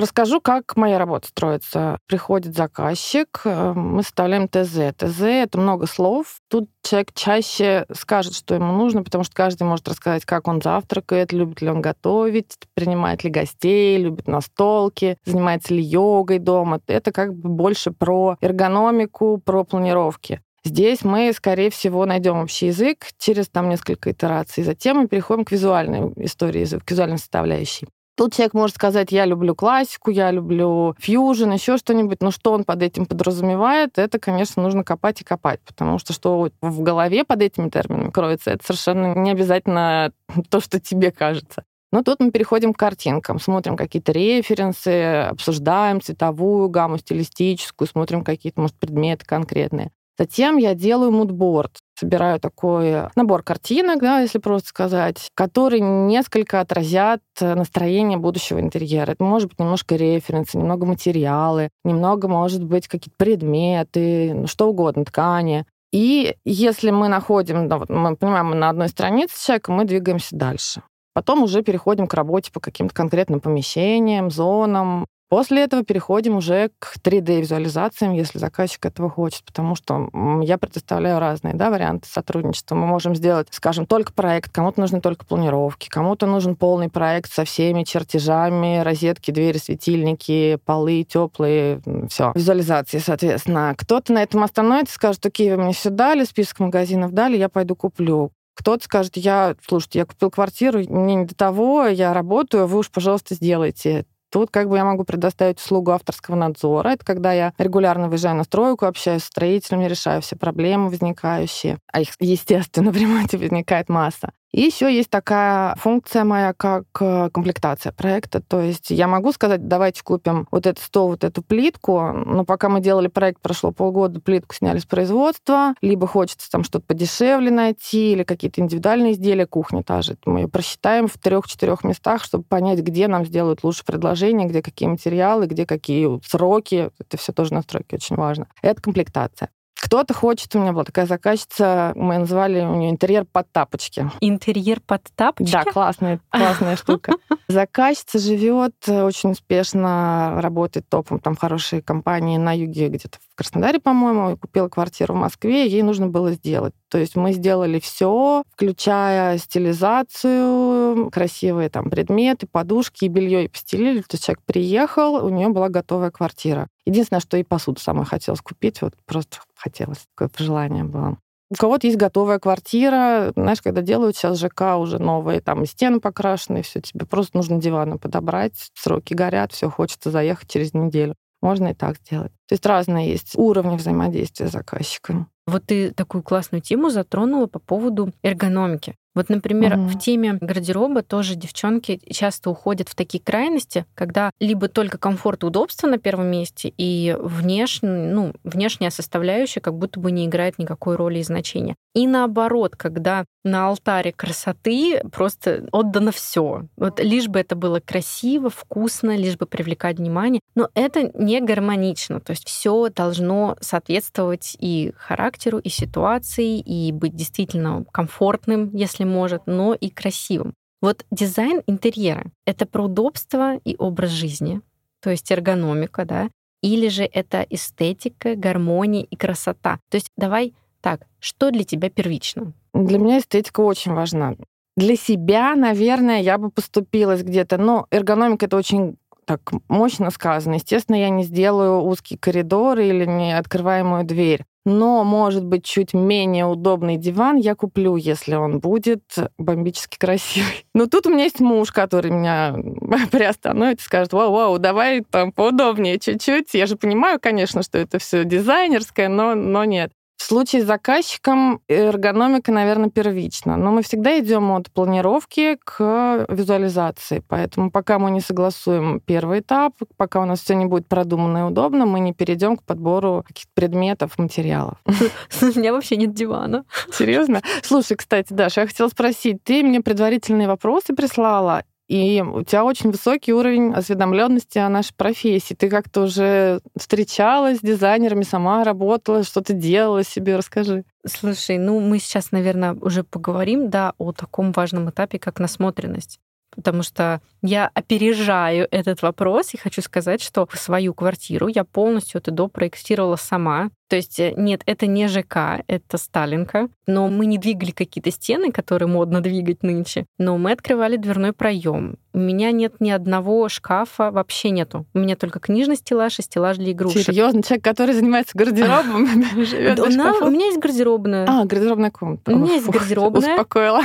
Расскажу, 0.00 0.40
как 0.40 0.76
моя 0.76 0.98
работа 0.98 1.28
строится. 1.28 1.98
Приходит 2.06 2.56
заказчик, 2.56 3.42
э, 3.44 3.74
мы 3.74 4.02
составляем 4.02 4.48
ТЗ. 4.48 4.94
ТЗ— 4.96 5.20
это 5.24 5.58
много 5.58 5.86
слов. 5.86 6.38
Тут 6.48 6.70
человек 6.82 7.12
чаще 7.12 7.84
скажет, 7.92 8.34
что 8.34 8.54
ему 8.54 8.72
нужно, 8.72 9.02
потому 9.02 9.24
что 9.24 9.34
каждый 9.34 9.64
может 9.64 9.86
рассказать, 9.88 10.24
как 10.24 10.48
он 10.48 10.62
завтракает, 10.62 11.34
любит 11.34 11.60
ли 11.60 11.68
он 11.68 11.82
готовить, 11.82 12.56
принимает 12.72 13.24
ли 13.24 13.30
гостей, 13.30 13.98
любит 13.98 14.26
настолки, 14.26 15.18
занимается 15.26 15.74
ли 15.74 15.82
йогой 15.82 16.38
дома. 16.38 16.80
Это 16.86 17.12
как 17.12 17.34
бы 17.34 17.50
больше 17.50 17.90
про 17.90 18.38
эргономику, 18.40 19.36
про 19.44 19.64
планировки. 19.64 20.40
Здесь 20.64 21.04
мы, 21.04 21.30
скорее 21.34 21.68
всего, 21.68 22.06
найдем 22.06 22.38
общий 22.38 22.68
язык 22.68 23.08
через 23.18 23.50
там 23.50 23.68
несколько 23.68 24.12
итераций. 24.12 24.64
Затем 24.64 24.96
мы 24.96 25.08
переходим 25.08 25.44
к 25.44 25.52
визуальной 25.52 26.10
истории, 26.24 26.64
к 26.64 26.90
визуальной 26.90 27.18
составляющей. 27.18 27.86
Тут 28.16 28.34
человек 28.34 28.54
может 28.54 28.76
сказать, 28.76 29.12
я 29.12 29.24
люблю 29.24 29.54
классику, 29.54 30.10
я 30.10 30.30
люблю 30.30 30.94
фьюжн, 30.98 31.52
еще 31.52 31.78
что-нибудь, 31.78 32.20
но 32.20 32.30
что 32.30 32.52
он 32.52 32.64
под 32.64 32.82
этим 32.82 33.06
подразумевает, 33.06 33.98
это, 33.98 34.18
конечно, 34.18 34.62
нужно 34.62 34.84
копать 34.84 35.22
и 35.22 35.24
копать, 35.24 35.60
потому 35.66 35.98
что 35.98 36.12
что 36.12 36.50
в 36.60 36.82
голове 36.82 37.24
под 37.24 37.42
этими 37.42 37.70
терминами 37.70 38.10
кроется, 38.10 38.50
это 38.50 38.64
совершенно 38.64 39.14
не 39.14 39.30
обязательно 39.30 40.12
то, 40.50 40.60
что 40.60 40.80
тебе 40.80 41.10
кажется. 41.12 41.64
Но 41.92 42.02
тут 42.02 42.20
мы 42.20 42.30
переходим 42.30 42.72
к 42.72 42.78
картинкам, 42.78 43.40
смотрим 43.40 43.76
какие-то 43.76 44.12
референсы, 44.12 45.26
обсуждаем 45.28 46.00
цветовую 46.00 46.68
гамму, 46.68 46.98
стилистическую, 46.98 47.88
смотрим 47.88 48.22
какие-то, 48.22 48.60
может, 48.60 48.76
предметы 48.76 49.24
конкретные. 49.24 49.90
Затем 50.16 50.58
я 50.58 50.74
делаю 50.74 51.10
мудборд, 51.10 51.78
собираю 52.00 52.40
такой 52.40 53.08
набор 53.14 53.42
картинок, 53.42 54.00
да, 54.00 54.20
если 54.20 54.38
просто 54.38 54.68
сказать, 54.68 55.30
которые 55.34 55.80
несколько 55.80 56.60
отразят 56.60 57.20
настроение 57.40 58.18
будущего 58.18 58.60
интерьера. 58.60 59.12
Это 59.12 59.22
может 59.22 59.48
быть 59.50 59.58
немножко 59.58 59.96
референсы, 59.96 60.58
немного 60.58 60.86
материалы, 60.86 61.68
немного, 61.84 62.26
может 62.28 62.64
быть, 62.64 62.88
какие-то 62.88 63.16
предметы, 63.18 64.34
ну, 64.34 64.46
что 64.46 64.68
угодно, 64.68 65.04
ткани. 65.04 65.66
И 65.92 66.36
если 66.44 66.90
мы 66.90 67.08
находим, 67.08 67.68
да, 67.68 67.78
вот 67.78 67.90
мы 67.90 68.16
понимаем, 68.16 68.46
мы 68.46 68.54
на 68.54 68.70
одной 68.70 68.88
странице 68.88 69.44
человека, 69.44 69.72
мы 69.72 69.84
двигаемся 69.84 70.36
дальше. 70.36 70.82
Потом 71.12 71.42
уже 71.42 71.62
переходим 71.62 72.06
к 72.06 72.14
работе 72.14 72.52
по 72.52 72.60
каким-то 72.60 72.94
конкретным 72.94 73.40
помещениям, 73.40 74.30
зонам, 74.30 75.06
После 75.30 75.62
этого 75.62 75.84
переходим 75.84 76.38
уже 76.38 76.72
к 76.80 76.96
3D-визуализациям, 77.00 78.14
если 78.14 78.38
заказчик 78.38 78.84
этого 78.84 79.08
хочет, 79.08 79.44
потому 79.44 79.76
что 79.76 80.10
я 80.42 80.58
предоставляю 80.58 81.20
разные 81.20 81.54
да, 81.54 81.70
варианты 81.70 82.08
сотрудничества. 82.08 82.74
Мы 82.74 82.88
можем 82.88 83.14
сделать, 83.14 83.46
скажем, 83.52 83.86
только 83.86 84.12
проект, 84.12 84.50
кому-то 84.50 84.80
нужны 84.80 85.00
только 85.00 85.24
планировки, 85.24 85.88
кому-то 85.88 86.26
нужен 86.26 86.56
полный 86.56 86.88
проект 86.88 87.32
со 87.32 87.44
всеми 87.44 87.84
чертежами, 87.84 88.80
розетки, 88.80 89.30
двери, 89.30 89.58
светильники, 89.58 90.58
полы 90.64 91.04
теплые, 91.08 91.80
все, 92.08 92.32
визуализации, 92.34 92.98
соответственно. 92.98 93.74
Кто-то 93.78 94.12
на 94.12 94.24
этом 94.24 94.42
остановится, 94.42 94.96
скажет, 94.96 95.24
окей, 95.24 95.52
вы 95.52 95.58
мне 95.58 95.72
все 95.74 95.90
дали, 95.90 96.24
список 96.24 96.58
магазинов 96.58 97.12
дали, 97.12 97.36
я 97.36 97.48
пойду 97.48 97.76
куплю. 97.76 98.32
Кто-то 98.54 98.84
скажет, 98.84 99.16
я, 99.16 99.54
слушайте, 99.64 100.00
я 100.00 100.06
купил 100.06 100.32
квартиру, 100.32 100.80
мне 100.80 101.14
не 101.14 101.24
до 101.24 101.36
того, 101.36 101.86
я 101.86 102.12
работаю, 102.12 102.66
вы 102.66 102.80
уж, 102.80 102.90
пожалуйста, 102.90 103.36
сделайте. 103.36 104.06
Тут 104.30 104.50
как 104.50 104.68
бы 104.68 104.76
я 104.76 104.84
могу 104.84 105.04
предоставить 105.04 105.58
услугу 105.58 105.90
авторского 105.90 106.36
надзора. 106.36 106.90
Это 106.90 107.04
когда 107.04 107.32
я 107.32 107.52
регулярно 107.58 108.08
выезжаю 108.08 108.36
на 108.36 108.44
стройку, 108.44 108.86
общаюсь 108.86 109.24
с 109.24 109.26
строителями, 109.26 109.86
решаю 109.86 110.22
все 110.22 110.36
проблемы 110.36 110.88
возникающие. 110.88 111.78
А 111.92 112.00
их, 112.00 112.10
естественно, 112.20 112.90
в 112.92 112.96
ремонте 112.96 113.38
возникает 113.38 113.88
масса. 113.88 114.32
И 114.52 114.62
еще 114.62 114.92
есть 114.92 115.10
такая 115.10 115.74
функция 115.76 116.24
моя, 116.24 116.52
как 116.52 116.84
э, 117.00 117.30
комплектация 117.32 117.92
проекта. 117.92 118.40
То 118.40 118.60
есть 118.60 118.90
я 118.90 119.06
могу 119.06 119.32
сказать, 119.32 119.68
давайте 119.68 120.02
купим 120.02 120.48
вот 120.50 120.66
этот 120.66 120.82
стол, 120.82 121.10
вот 121.10 121.22
эту 121.22 121.42
плитку, 121.42 122.12
но 122.12 122.44
пока 122.44 122.68
мы 122.68 122.80
делали 122.80 123.06
проект, 123.06 123.40
прошло 123.40 123.70
полгода, 123.70 124.20
плитку 124.20 124.54
сняли 124.54 124.78
с 124.78 124.86
производства, 124.86 125.74
либо 125.82 126.06
хочется 126.08 126.50
там 126.50 126.64
что-то 126.64 126.84
подешевле 126.86 127.50
найти, 127.50 128.12
или 128.12 128.24
какие-то 128.24 128.60
индивидуальные 128.60 129.12
изделия, 129.12 129.46
кухня 129.46 129.84
та 129.84 130.02
же. 130.02 130.16
Мы 130.24 130.40
ее 130.40 130.48
просчитаем 130.48 131.06
в 131.06 131.16
трех-четырех 131.16 131.84
местах, 131.84 132.24
чтобы 132.24 132.42
понять, 132.44 132.80
где 132.80 133.06
нам 133.06 133.24
сделают 133.24 133.62
лучше 133.62 133.84
предложение, 133.84 134.48
где 134.48 134.62
какие 134.62 134.88
материалы, 134.88 135.46
где 135.46 135.64
какие 135.64 136.20
сроки. 136.26 136.90
Это 136.98 137.16
все 137.16 137.32
тоже 137.32 137.54
настройки 137.54 137.94
очень 137.94 138.16
важно. 138.16 138.48
Это 138.62 138.82
комплектация. 138.82 139.50
Кто-то 139.80 140.12
хочет, 140.12 140.54
у 140.54 140.58
меня 140.58 140.72
была 140.72 140.84
такая 140.84 141.06
заказчица, 141.06 141.92
мы 141.96 142.18
называли 142.18 142.60
у 142.60 142.76
нее 142.76 142.90
интерьер 142.90 143.24
под 143.24 143.50
тапочки. 143.50 144.10
Интерьер 144.20 144.80
под 144.80 145.02
тапочки? 145.16 145.52
Да, 145.52 145.64
классная, 145.64 146.20
классная 146.28 146.76
штука. 146.76 147.14
Заказчица 147.48 148.18
живет 148.18 148.74
э, 148.86 149.02
очень 149.02 149.30
успешно, 149.30 150.38
работает 150.40 150.86
топом, 150.88 151.18
там 151.18 151.34
хорошие 151.34 151.80
компании 151.80 152.36
на 152.36 152.56
юге, 152.56 152.88
где-то 152.88 153.18
в 153.18 153.29
Краснодаре, 153.40 153.80
по-моему, 153.80 154.36
купила 154.36 154.68
квартиру 154.68 155.14
в 155.14 155.16
Москве, 155.16 155.66
ей 155.66 155.80
нужно 155.80 156.08
было 156.08 156.32
сделать. 156.32 156.74
То 156.90 156.98
есть 156.98 157.16
мы 157.16 157.32
сделали 157.32 157.80
все, 157.80 158.42
включая 158.52 159.38
стилизацию, 159.38 161.10
красивые 161.10 161.70
там 161.70 161.88
предметы, 161.88 162.46
подушки 162.46 163.06
и 163.06 163.08
белье 163.08 163.46
и 163.46 163.48
постелили. 163.48 164.02
То 164.02 164.16
есть 164.16 164.26
человек 164.26 164.42
приехал, 164.44 165.24
у 165.24 165.30
нее 165.30 165.48
была 165.48 165.70
готовая 165.70 166.10
квартира. 166.10 166.68
Единственное, 166.84 167.20
что 167.20 167.38
и 167.38 167.42
посуду 167.42 167.80
самой 167.80 168.04
хотелось 168.04 168.42
купить, 168.42 168.82
вот 168.82 168.92
просто 169.06 169.38
хотелось, 169.56 170.04
такое 170.14 170.28
пожелание 170.28 170.84
было. 170.84 171.16
У 171.48 171.54
кого-то 171.54 171.86
есть 171.86 171.98
готовая 171.98 172.40
квартира, 172.40 173.32
знаешь, 173.34 173.62
когда 173.62 173.80
делают 173.80 174.18
сейчас 174.18 174.38
ЖК 174.38 174.76
уже 174.76 174.98
новые, 174.98 175.40
там 175.40 175.62
и 175.62 175.66
стены 175.66 175.98
покрашены, 175.98 176.60
все, 176.60 176.82
тебе 176.82 177.06
просто 177.06 177.38
нужно 177.38 177.58
диваны 177.58 177.96
подобрать, 177.96 178.70
сроки 178.74 179.14
горят, 179.14 179.52
все, 179.52 179.70
хочется 179.70 180.10
заехать 180.10 180.50
через 180.50 180.74
неделю. 180.74 181.14
Можно 181.40 181.68
и 181.68 181.74
так 181.74 181.96
сделать. 181.98 182.32
То 182.46 182.54
есть 182.54 182.66
разные 182.66 183.10
есть 183.10 183.32
уровни 183.36 183.76
взаимодействия 183.76 184.48
с 184.48 184.52
заказчиком. 184.52 185.30
Вот 185.46 185.64
ты 185.66 185.90
такую 185.90 186.22
классную 186.22 186.62
тему 186.62 186.90
затронула 186.90 187.46
по 187.46 187.58
поводу 187.58 188.12
эргономики. 188.22 188.96
Вот, 189.14 189.28
например, 189.28 189.76
угу. 189.76 189.88
в 189.88 189.98
теме 189.98 190.38
гардероба 190.40 191.02
тоже 191.02 191.34
девчонки 191.34 192.00
часто 192.10 192.50
уходят 192.50 192.88
в 192.88 192.94
такие 192.94 193.22
крайности, 193.22 193.86
когда 193.94 194.30
либо 194.38 194.68
только 194.68 194.98
комфорт 194.98 195.42
и 195.42 195.46
удобство 195.46 195.88
на 195.88 195.98
первом 195.98 196.26
месте, 196.26 196.72
и 196.76 197.16
внешне, 197.18 197.88
ну, 197.88 198.32
внешняя 198.44 198.90
составляющая 198.90 199.60
как 199.60 199.76
будто 199.76 199.98
бы 200.00 200.12
не 200.12 200.26
играет 200.26 200.58
никакой 200.58 200.96
роли 200.96 201.18
и 201.18 201.24
значения. 201.24 201.76
И 201.94 202.06
наоборот, 202.06 202.76
когда 202.76 203.24
на 203.42 203.68
алтаре 203.68 204.12
красоты 204.12 205.02
просто 205.12 205.66
отдано 205.72 206.12
все. 206.12 206.66
Вот 206.76 207.00
лишь 207.00 207.28
бы 207.28 207.40
это 207.40 207.56
было 207.56 207.80
красиво, 207.80 208.50
вкусно, 208.50 209.16
лишь 209.16 209.36
бы 209.36 209.46
привлекать 209.46 209.98
внимание. 209.98 210.40
Но 210.54 210.68
это 210.74 211.10
не 211.14 211.40
гармонично. 211.40 212.20
То 212.20 212.30
есть 212.32 212.46
все 212.46 212.90
должно 212.90 213.56
соответствовать 213.60 214.56
и 214.60 214.92
характеру, 214.96 215.58
и 215.58 215.68
ситуации, 215.68 216.58
и 216.58 216.92
быть 216.92 217.16
действительно 217.16 217.84
комфортным, 217.92 218.74
если 218.74 218.99
если 219.00 219.04
может, 219.04 219.42
но 219.46 219.74
и 219.74 219.90
красивым. 219.90 220.54
Вот 220.82 221.04
дизайн 221.10 221.62
интерьера— 221.66 222.24
это 222.46 222.66
про 222.66 222.84
удобство 222.84 223.56
и 223.56 223.76
образ 223.78 224.10
жизни, 224.10 224.60
то 225.02 225.10
есть 225.10 225.30
эргономика, 225.30 226.04
да, 226.04 226.28
или 226.62 226.88
же 226.88 227.04
это 227.04 227.46
эстетика, 227.50 228.34
гармония 228.34 229.02
и 229.02 229.16
красота. 229.16 229.78
То 229.90 229.96
есть 229.96 230.08
давай 230.16 230.54
так, 230.80 231.06
что 231.18 231.50
для 231.50 231.64
тебя 231.64 231.90
первично? 231.90 232.52
Для 232.74 232.98
меня 232.98 233.18
эстетика 233.18 233.60
очень 233.60 233.92
важна. 233.92 234.36
Для 234.76 234.96
себя, 234.96 235.54
наверное, 235.54 236.20
я 236.22 236.38
бы 236.38 236.50
поступилась 236.50 237.22
где-то, 237.22 237.58
но 237.58 237.86
эргономика— 237.90 238.46
это 238.46 238.56
очень 238.56 238.96
так 239.26 239.52
мощно 239.68 240.10
сказано. 240.10 240.54
Естественно, 240.54 240.96
я 240.96 241.10
не 241.10 241.24
сделаю 241.24 241.82
узкий 241.82 242.16
коридор 242.16 242.78
или 242.78 243.04
не 243.04 243.36
открываемую 243.36 244.04
дверь 244.04 244.44
но, 244.64 245.04
может 245.04 245.44
быть, 245.44 245.64
чуть 245.64 245.94
менее 245.94 246.46
удобный 246.46 246.96
диван 246.96 247.36
я 247.36 247.54
куплю, 247.54 247.96
если 247.96 248.34
он 248.34 248.60
будет 248.60 249.02
бомбически 249.38 249.98
красивый. 249.98 250.66
Но 250.74 250.86
тут 250.86 251.06
у 251.06 251.10
меня 251.10 251.24
есть 251.24 251.40
муж, 251.40 251.72
который 251.72 252.10
меня 252.10 252.54
приостановит 253.10 253.80
и 253.80 253.82
скажет, 253.82 254.12
вау-вау, 254.12 254.58
давай 254.58 255.00
там 255.02 255.32
поудобнее 255.32 255.98
чуть-чуть. 255.98 256.52
Я 256.54 256.66
же 256.66 256.76
понимаю, 256.76 257.18
конечно, 257.20 257.62
что 257.62 257.78
это 257.78 257.98
все 257.98 258.24
дизайнерское, 258.24 259.08
но, 259.08 259.34
но 259.34 259.64
нет. 259.64 259.92
В 260.20 260.22
случае 260.22 260.62
с 260.62 260.66
заказчиком 260.66 261.62
эргономика, 261.66 262.52
наверное, 262.52 262.90
первична. 262.90 263.56
Но 263.56 263.72
мы 263.72 263.82
всегда 263.82 264.20
идем 264.20 264.52
от 264.52 264.70
планировки 264.70 265.56
к 265.64 266.26
визуализации. 266.28 267.24
Поэтому 267.26 267.70
пока 267.70 267.98
мы 267.98 268.10
не 268.10 268.20
согласуем 268.20 269.00
первый 269.00 269.40
этап, 269.40 269.76
пока 269.96 270.20
у 270.20 270.26
нас 270.26 270.42
все 270.42 270.54
не 270.54 270.66
будет 270.66 270.86
продумано 270.86 271.38
и 271.38 271.42
удобно, 271.50 271.86
мы 271.86 272.00
не 272.00 272.12
перейдем 272.12 272.58
к 272.58 272.62
подбору 272.64 273.24
каких-то 273.26 273.50
предметов, 273.54 274.18
материалов. 274.18 274.74
У 275.40 275.46
меня 275.58 275.72
вообще 275.72 275.96
нет 275.96 276.12
дивана. 276.12 276.66
Серьезно? 276.92 277.40
Слушай, 277.62 277.96
кстати, 277.96 278.34
Даша, 278.34 278.60
я 278.60 278.66
хотела 278.66 278.88
спросить, 278.88 279.42
ты 279.42 279.62
мне 279.62 279.80
предварительные 279.80 280.48
вопросы 280.48 280.94
прислала, 280.94 281.64
и 281.90 282.22
у 282.22 282.44
тебя 282.44 282.64
очень 282.64 282.92
высокий 282.92 283.32
уровень 283.32 283.72
осведомленности 283.72 284.58
о 284.58 284.68
нашей 284.68 284.94
профессии. 284.94 285.54
Ты 285.54 285.68
как-то 285.68 286.02
уже 286.02 286.60
встречалась 286.76 287.58
с 287.58 287.62
дизайнерами, 287.62 288.22
сама 288.22 288.62
работала, 288.62 289.24
что-то 289.24 289.54
делала 289.54 290.04
себе, 290.04 290.36
расскажи. 290.36 290.84
Слушай, 291.04 291.58
ну 291.58 291.80
мы 291.80 291.98
сейчас, 291.98 292.30
наверное, 292.30 292.74
уже 292.74 293.02
поговорим, 293.02 293.70
да, 293.70 293.94
о 293.98 294.12
таком 294.12 294.52
важном 294.52 294.88
этапе, 294.88 295.18
как 295.18 295.40
насмотренность 295.40 296.20
потому 296.54 296.82
что 296.82 297.20
я 297.42 297.70
опережаю 297.74 298.68
этот 298.70 299.02
вопрос 299.02 299.54
и 299.54 299.58
хочу 299.58 299.82
сказать, 299.82 300.22
что 300.22 300.48
свою 300.52 300.94
квартиру 300.94 301.48
я 301.48 301.64
полностью 301.64 302.20
это 302.20 302.30
допроектировала 302.30 303.16
сама. 303.16 303.70
То 303.88 303.96
есть 303.96 304.20
э, 304.20 304.34
нет, 304.36 304.62
это 304.66 304.86
не 304.86 305.08
ЖК, 305.08 305.64
это 305.66 305.98
Сталинка, 305.98 306.68
но 306.86 307.08
мы 307.08 307.26
не 307.26 307.38
двигали 307.38 307.72
какие-то 307.72 308.10
стены, 308.12 308.52
которые 308.52 308.88
модно 308.88 309.20
двигать 309.20 309.62
нынче, 309.62 310.06
но 310.18 310.38
мы 310.38 310.52
открывали 310.52 310.96
дверной 310.96 311.32
проем. 311.32 311.96
У 312.12 312.18
меня 312.18 312.52
нет 312.52 312.74
ни 312.80 312.90
одного 312.90 313.48
шкафа, 313.48 314.10
вообще 314.10 314.50
нету. 314.50 314.86
У 314.94 314.98
меня 314.98 315.16
только 315.16 315.40
книжный 315.40 315.76
стеллаж 315.76 316.18
и 316.18 316.22
стеллаж 316.22 316.58
для 316.58 316.72
игрушек. 316.72 317.06
Серьезно, 317.06 317.42
человек, 317.42 317.64
который 317.64 317.94
занимается 317.94 318.36
гардеробом, 318.36 319.06
живет 319.44 319.78
У 319.80 320.30
меня 320.30 320.46
есть 320.46 320.58
гардеробная. 320.58 321.26
А, 321.28 321.44
гардеробная 321.44 321.90
комната. 321.90 322.32
У 322.32 322.36
меня 322.36 322.54
есть 322.54 322.68
гардеробная. 322.68 323.32
Успокоила. 323.32 323.82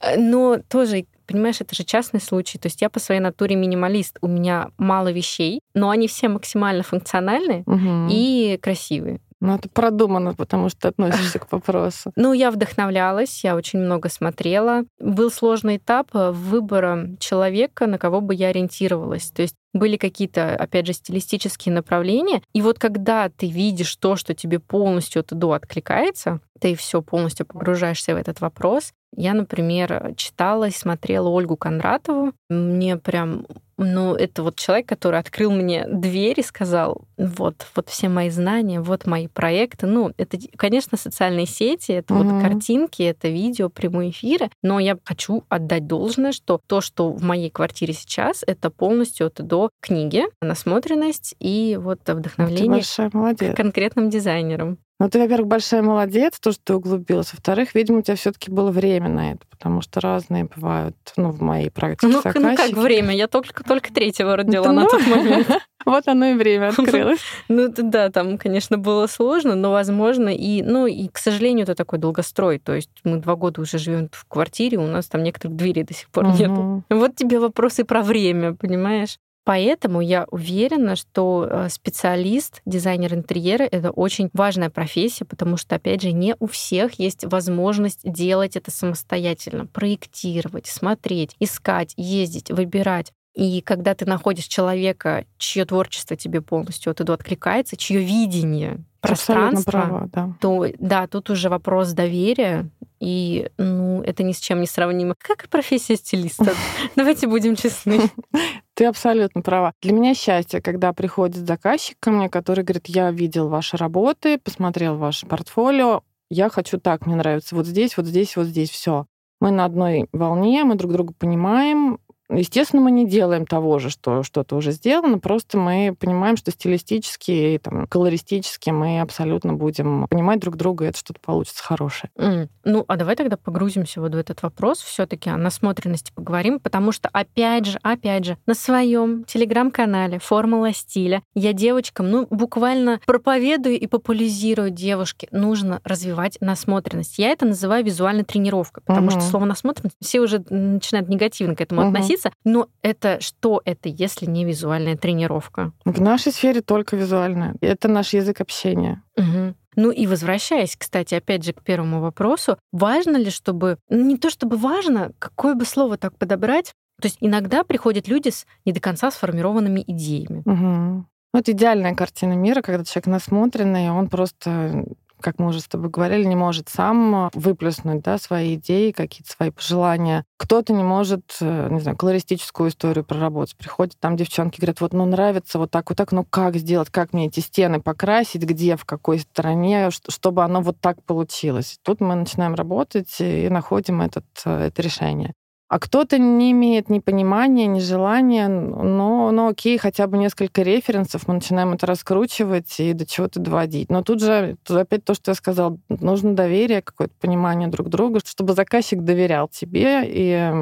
Э, 0.00 0.18
но 0.18 0.58
тоже 0.68 1.06
Понимаешь, 1.28 1.60
это 1.60 1.74
же 1.74 1.84
частный 1.84 2.22
случай. 2.22 2.56
То 2.56 2.68
есть 2.68 2.80
я 2.80 2.88
по 2.88 2.98
своей 2.98 3.20
натуре 3.20 3.54
минималист. 3.54 4.16
У 4.22 4.28
меня 4.28 4.70
мало 4.78 5.12
вещей, 5.12 5.60
но 5.74 5.90
они 5.90 6.08
все 6.08 6.28
максимально 6.28 6.82
функциональные 6.82 7.64
угу. 7.66 8.08
и 8.10 8.58
красивые. 8.62 9.20
Ну, 9.40 9.54
это 9.54 9.68
продумано, 9.68 10.34
потому 10.34 10.68
что 10.68 10.80
ты 10.80 10.88
относишься 10.88 11.38
к 11.38 11.52
вопросу. 11.52 12.12
Ну, 12.16 12.32
я 12.32 12.50
вдохновлялась, 12.50 13.44
я 13.44 13.54
очень 13.54 13.78
много 13.78 14.08
смотрела. 14.08 14.84
Был 14.98 15.30
сложный 15.30 15.76
этап 15.76 16.08
выбора 16.12 17.10
человека, 17.20 17.86
на 17.86 17.98
кого 17.98 18.20
бы 18.20 18.34
я 18.34 18.48
ориентировалась. 18.48 19.30
То 19.30 19.42
есть 19.42 19.54
были 19.72 19.96
какие-то, 19.96 20.56
опять 20.56 20.86
же, 20.86 20.92
стилистические 20.94 21.74
направления. 21.74 22.42
И 22.52 22.62
вот 22.62 22.78
когда 22.78 23.28
ты 23.28 23.48
видишь 23.48 23.94
то, 23.96 24.16
что 24.16 24.34
тебе 24.34 24.58
полностью 24.58 25.20
от 25.20 25.28
до 25.28 25.52
откликается, 25.52 26.40
ты 26.58 26.74
все 26.74 27.02
полностью 27.02 27.46
погружаешься 27.46 28.14
в 28.14 28.16
этот 28.16 28.40
вопрос. 28.40 28.92
Я, 29.16 29.34
например, 29.34 30.14
читала 30.16 30.68
и 30.68 30.72
смотрела 30.72 31.28
Ольгу 31.28 31.56
Кондратову. 31.56 32.32
Мне 32.48 32.96
прям 32.96 33.46
ну, 33.78 34.16
это 34.16 34.42
вот 34.42 34.56
человек, 34.56 34.88
который 34.88 35.20
открыл 35.20 35.52
мне 35.52 35.86
дверь 35.86 36.40
и 36.40 36.42
сказал, 36.42 37.02
вот, 37.16 37.64
вот 37.76 37.88
все 37.88 38.08
мои 38.08 38.28
знания, 38.28 38.80
вот 38.80 39.06
мои 39.06 39.28
проекты. 39.28 39.86
Ну, 39.86 40.12
это, 40.18 40.36
конечно, 40.56 40.98
социальные 40.98 41.46
сети, 41.46 41.92
это 41.92 42.12
угу. 42.12 42.24
вот 42.24 42.42
картинки, 42.42 43.02
это 43.04 43.28
видео, 43.28 43.68
прямые 43.68 44.10
эфиры, 44.10 44.50
но 44.62 44.80
я 44.80 44.98
хочу 45.04 45.44
отдать 45.48 45.86
должное, 45.86 46.32
что 46.32 46.60
то, 46.66 46.80
что 46.80 47.12
в 47.12 47.22
моей 47.22 47.50
квартире 47.50 47.94
сейчас, 47.94 48.42
это 48.44 48.70
полностью 48.70 49.28
от 49.28 49.34
до 49.38 49.70
книги, 49.80 50.24
насмотренность 50.42 51.36
и 51.38 51.78
вот 51.80 52.00
вдохновление 52.04 52.82
к 52.82 53.54
конкретным 53.54 54.10
дизайнерам. 54.10 54.78
Ну, 55.00 55.08
ты, 55.08 55.20
во-первых, 55.20 55.46
большая 55.46 55.82
молодец, 55.82 56.40
то, 56.40 56.50
что 56.50 56.60
ты 56.64 56.74
углубилась. 56.74 57.32
Во-вторых, 57.32 57.74
видимо, 57.74 57.98
у 57.98 58.02
тебя 58.02 58.16
все 58.16 58.32
таки 58.32 58.50
было 58.50 58.72
время 58.72 59.08
на 59.08 59.32
это, 59.32 59.46
потому 59.48 59.80
что 59.80 60.00
разные 60.00 60.44
бывают, 60.44 60.96
ну, 61.16 61.30
в 61.30 61.40
моей 61.40 61.70
практике 61.70 62.08
ну, 62.08 62.20
ну 62.34 62.56
как 62.56 62.70
время? 62.72 63.14
Я 63.14 63.28
только, 63.28 63.62
только 63.62 63.92
третьего 63.92 64.36
родила 64.36 64.72
на 64.72 64.86
тот 64.86 65.06
момент. 65.06 65.48
Вот 65.84 66.06
оно 66.08 66.26
и 66.26 66.34
время 66.34 66.68
открылось. 66.76 67.20
Ну 67.48 67.72
да, 67.74 68.10
там, 68.10 68.36
конечно, 68.36 68.76
было 68.76 69.06
сложно, 69.06 69.54
но 69.54 69.70
возможно. 69.70 70.28
И, 70.28 70.60
ну, 70.60 70.86
и, 70.86 71.08
к 71.08 71.16
сожалению, 71.16 71.62
это 71.62 71.76
такой 71.76 71.98
долгострой. 71.98 72.58
То 72.58 72.74
есть 72.74 72.90
мы 73.04 73.18
два 73.18 73.36
года 73.36 73.62
уже 73.62 73.78
живем 73.78 74.10
в 74.12 74.26
квартире, 74.26 74.76
у 74.78 74.86
нас 74.86 75.06
там 75.06 75.22
некоторых 75.22 75.56
дверей 75.56 75.84
до 75.84 75.94
сих 75.94 76.10
пор 76.10 76.26
нет. 76.26 76.50
Вот 76.90 77.14
тебе 77.14 77.38
вопросы 77.38 77.84
про 77.84 78.02
время, 78.02 78.54
понимаешь? 78.54 79.18
Поэтому 79.48 80.02
я 80.02 80.26
уверена, 80.30 80.94
что 80.94 81.48
э, 81.50 81.68
специалист, 81.70 82.60
дизайнер 82.66 83.14
интерьера— 83.14 83.62
это 83.70 83.92
очень 83.92 84.28
важная 84.34 84.68
профессия, 84.68 85.24
потому 85.24 85.56
что, 85.56 85.76
опять 85.76 86.02
же, 86.02 86.12
не 86.12 86.36
у 86.38 86.46
всех 86.46 86.98
есть 86.98 87.24
возможность 87.24 88.00
делать 88.04 88.56
это 88.56 88.70
самостоятельно, 88.70 89.64
проектировать, 89.64 90.66
смотреть, 90.66 91.34
искать, 91.40 91.94
ездить, 91.96 92.50
выбирать. 92.50 93.14
И 93.34 93.62
когда 93.62 93.94
ты 93.94 94.04
находишь 94.04 94.48
человека, 94.48 95.24
чье 95.38 95.64
творчество 95.64 96.14
тебе 96.14 96.42
полностью 96.42 96.90
от 96.90 97.00
откликается, 97.00 97.78
чье 97.78 98.02
видение 98.02 98.84
пространства, 99.00 99.70
права, 99.70 100.08
да. 100.12 100.36
то 100.42 100.66
да, 100.78 101.06
тут 101.06 101.30
уже 101.30 101.48
вопрос 101.48 101.92
доверия, 101.92 102.68
и 103.00 103.48
ну, 103.56 104.02
это 104.02 104.24
ни 104.24 104.32
с 104.32 104.40
чем 104.40 104.60
не 104.60 104.66
сравнимо. 104.66 105.14
Как 105.18 105.44
и 105.44 105.48
профессия 105.48 105.96
стилиста. 105.96 106.52
Давайте 106.96 107.28
будем 107.28 107.56
честны. 107.56 108.10
Ты 108.78 108.84
абсолютно 108.84 109.42
права. 109.42 109.72
Для 109.82 109.92
меня 109.92 110.14
счастье, 110.14 110.62
когда 110.62 110.92
приходит 110.92 111.44
заказчик 111.44 111.96
ко 111.98 112.12
мне, 112.12 112.28
который 112.28 112.62
говорит, 112.62 112.86
я 112.86 113.10
видел 113.10 113.48
ваши 113.48 113.76
работы, 113.76 114.38
посмотрел 114.38 114.96
ваше 114.96 115.26
портфолио, 115.26 116.04
я 116.30 116.48
хочу 116.48 116.78
так, 116.78 117.04
мне 117.04 117.16
нравится 117.16 117.56
вот 117.56 117.66
здесь, 117.66 117.96
вот 117.96 118.06
здесь, 118.06 118.36
вот 118.36 118.46
здесь, 118.46 118.70
все. 118.70 119.06
Мы 119.40 119.50
на 119.50 119.64
одной 119.64 120.08
волне, 120.12 120.62
мы 120.62 120.76
друг 120.76 120.92
друга 120.92 121.12
понимаем, 121.12 121.98
Естественно, 122.30 122.82
мы 122.82 122.90
не 122.90 123.06
делаем 123.06 123.46
того 123.46 123.78
же, 123.78 123.90
что 123.90 124.22
что-то 124.22 124.56
уже 124.56 124.72
сделано, 124.72 125.18
просто 125.18 125.56
мы 125.56 125.96
понимаем, 125.98 126.36
что 126.36 126.50
стилистически 126.50 127.30
и 127.30 127.58
там, 127.58 127.86
колористически 127.86 128.70
мы 128.70 129.00
абсолютно 129.00 129.54
будем 129.54 130.06
понимать 130.08 130.40
друг 130.40 130.56
друга, 130.56 130.84
и 130.84 130.88
это 130.88 130.98
что-то 130.98 131.20
получится 131.20 131.62
хорошее. 131.62 132.10
Mm. 132.18 132.48
Ну, 132.64 132.84
а 132.86 132.96
давай 132.96 133.16
тогда 133.16 133.36
погрузимся 133.36 134.00
вот 134.00 134.14
в 134.14 134.18
этот 134.18 134.42
вопрос, 134.42 134.82
все 134.82 135.06
таки 135.06 135.30
о 135.30 135.36
насмотренности 135.36 136.12
поговорим, 136.14 136.60
потому 136.60 136.92
что, 136.92 137.08
опять 137.12 137.64
же, 137.64 137.78
опять 137.82 138.24
же, 138.24 138.36
на 138.46 138.54
своем 138.54 139.24
телеграм-канале 139.24 140.18
«Формула 140.18 140.72
стиля» 140.74 141.22
я 141.34 141.52
девочкам, 141.52 142.10
ну, 142.10 142.26
буквально 142.28 143.00
проповедую 143.06 143.78
и 143.78 143.86
популяризирую 143.86 144.70
девушке, 144.70 145.28
нужно 145.30 145.80
развивать 145.84 146.36
насмотренность. 146.40 147.18
Я 147.18 147.30
это 147.30 147.46
называю 147.46 147.84
визуальной 147.84 148.24
тренировкой, 148.24 148.82
потому 148.84 149.08
mm-hmm. 149.08 149.20
что 149.20 149.20
слово 149.20 149.44
насмотренность 149.46 149.96
все 150.02 150.20
уже 150.20 150.44
начинают 150.50 151.08
негативно 151.08 151.56
к 151.56 151.60
этому 151.60 151.82
mm-hmm. 151.82 151.88
относиться, 151.88 152.17
учиться. 152.18 152.32
Но 152.44 152.68
это 152.82 153.20
что 153.20 153.62
это, 153.64 153.88
если 153.88 154.26
не 154.26 154.44
визуальная 154.44 154.96
тренировка? 154.96 155.72
В 155.84 156.00
нашей 156.00 156.32
сфере 156.32 156.60
только 156.60 156.96
визуальная. 156.96 157.54
Это 157.60 157.88
наш 157.88 158.14
язык 158.14 158.40
общения. 158.40 159.02
Угу. 159.16 159.54
Ну 159.76 159.90
и 159.90 160.06
возвращаясь, 160.06 160.76
кстати, 160.76 161.14
опять 161.14 161.44
же 161.44 161.52
к 161.52 161.62
первому 161.62 162.00
вопросу, 162.00 162.58
важно 162.72 163.16
ли, 163.16 163.30
чтобы... 163.30 163.78
Ну, 163.88 164.04
не 164.04 164.16
то 164.16 164.30
чтобы 164.30 164.56
важно, 164.56 165.12
какое 165.18 165.54
бы 165.54 165.64
слово 165.64 165.96
так 165.96 166.16
подобрать, 166.16 166.72
то 167.00 167.06
есть 167.06 167.18
иногда 167.20 167.62
приходят 167.62 168.08
люди 168.08 168.30
с 168.30 168.44
не 168.64 168.72
до 168.72 168.80
конца 168.80 169.10
сформированными 169.10 169.84
идеями. 169.86 170.42
Угу. 170.44 171.04
Вот 171.34 171.48
идеальная 171.48 171.94
картина 171.94 172.32
мира, 172.32 172.62
когда 172.62 172.84
человек 172.84 173.06
насмотренный, 173.06 173.90
он 173.90 174.08
просто 174.08 174.84
как 175.20 175.38
мы 175.38 175.48
уже 175.48 175.60
с 175.60 175.68
тобой 175.68 175.90
говорили, 175.90 176.24
не 176.24 176.36
может 176.36 176.68
сам 176.68 177.30
выплеснуть 177.34 178.02
да, 178.02 178.18
свои 178.18 178.54
идеи, 178.54 178.92
какие-то 178.92 179.32
свои 179.32 179.50
пожелания. 179.50 180.24
Кто-то 180.36 180.72
не 180.72 180.82
может, 180.82 181.36
э, 181.40 181.68
не 181.70 181.80
знаю, 181.80 181.96
колористическую 181.96 182.70
историю 182.70 183.04
проработать. 183.04 183.56
Приходят 183.56 183.94
там 183.98 184.16
девчонки, 184.16 184.60
говорят, 184.60 184.80
вот, 184.80 184.92
ну, 184.92 185.04
нравится 185.04 185.58
вот 185.58 185.70
так, 185.70 185.90
вот 185.90 185.96
так, 185.96 186.12
ну, 186.12 186.24
как 186.24 186.56
сделать, 186.56 186.90
как 186.90 187.12
мне 187.12 187.26
эти 187.26 187.40
стены 187.40 187.80
покрасить, 187.80 188.42
где, 188.42 188.76
в 188.76 188.84
какой 188.84 189.18
стороне, 189.18 189.90
чтобы 190.08 190.44
оно 190.44 190.60
вот 190.60 190.80
так 190.80 191.02
получилось. 191.02 191.78
Тут 191.82 192.00
мы 192.00 192.14
начинаем 192.14 192.54
работать 192.54 193.16
и 193.20 193.48
находим 193.48 194.00
этот, 194.00 194.26
э, 194.44 194.66
это 194.66 194.82
решение. 194.82 195.34
А 195.68 195.78
кто-то 195.78 196.18
не 196.18 196.52
имеет 196.52 196.88
ни 196.88 196.98
понимания, 196.98 197.66
ни 197.66 197.80
желания, 197.80 198.48
но, 198.48 199.30
но 199.30 199.48
окей, 199.48 199.76
хотя 199.76 200.06
бы 200.06 200.16
несколько 200.16 200.62
референсов, 200.62 201.28
мы 201.28 201.34
начинаем 201.34 201.74
это 201.74 201.84
раскручивать 201.86 202.80
и 202.80 202.94
до 202.94 203.04
чего-то 203.04 203.38
доводить. 203.38 203.90
Но 203.90 204.02
тут 204.02 204.22
же, 204.22 204.56
тут 204.62 204.78
опять 204.78 205.04
то, 205.04 205.12
что 205.12 205.32
я 205.32 205.34
сказала, 205.34 205.78
нужно 205.90 206.34
доверие, 206.34 206.80
какое-то 206.80 207.12
понимание 207.20 207.68
друг 207.68 207.90
друга, 207.90 208.20
чтобы 208.24 208.54
заказчик 208.54 209.02
доверял 209.02 209.46
тебе, 209.46 210.04
и 210.04 210.52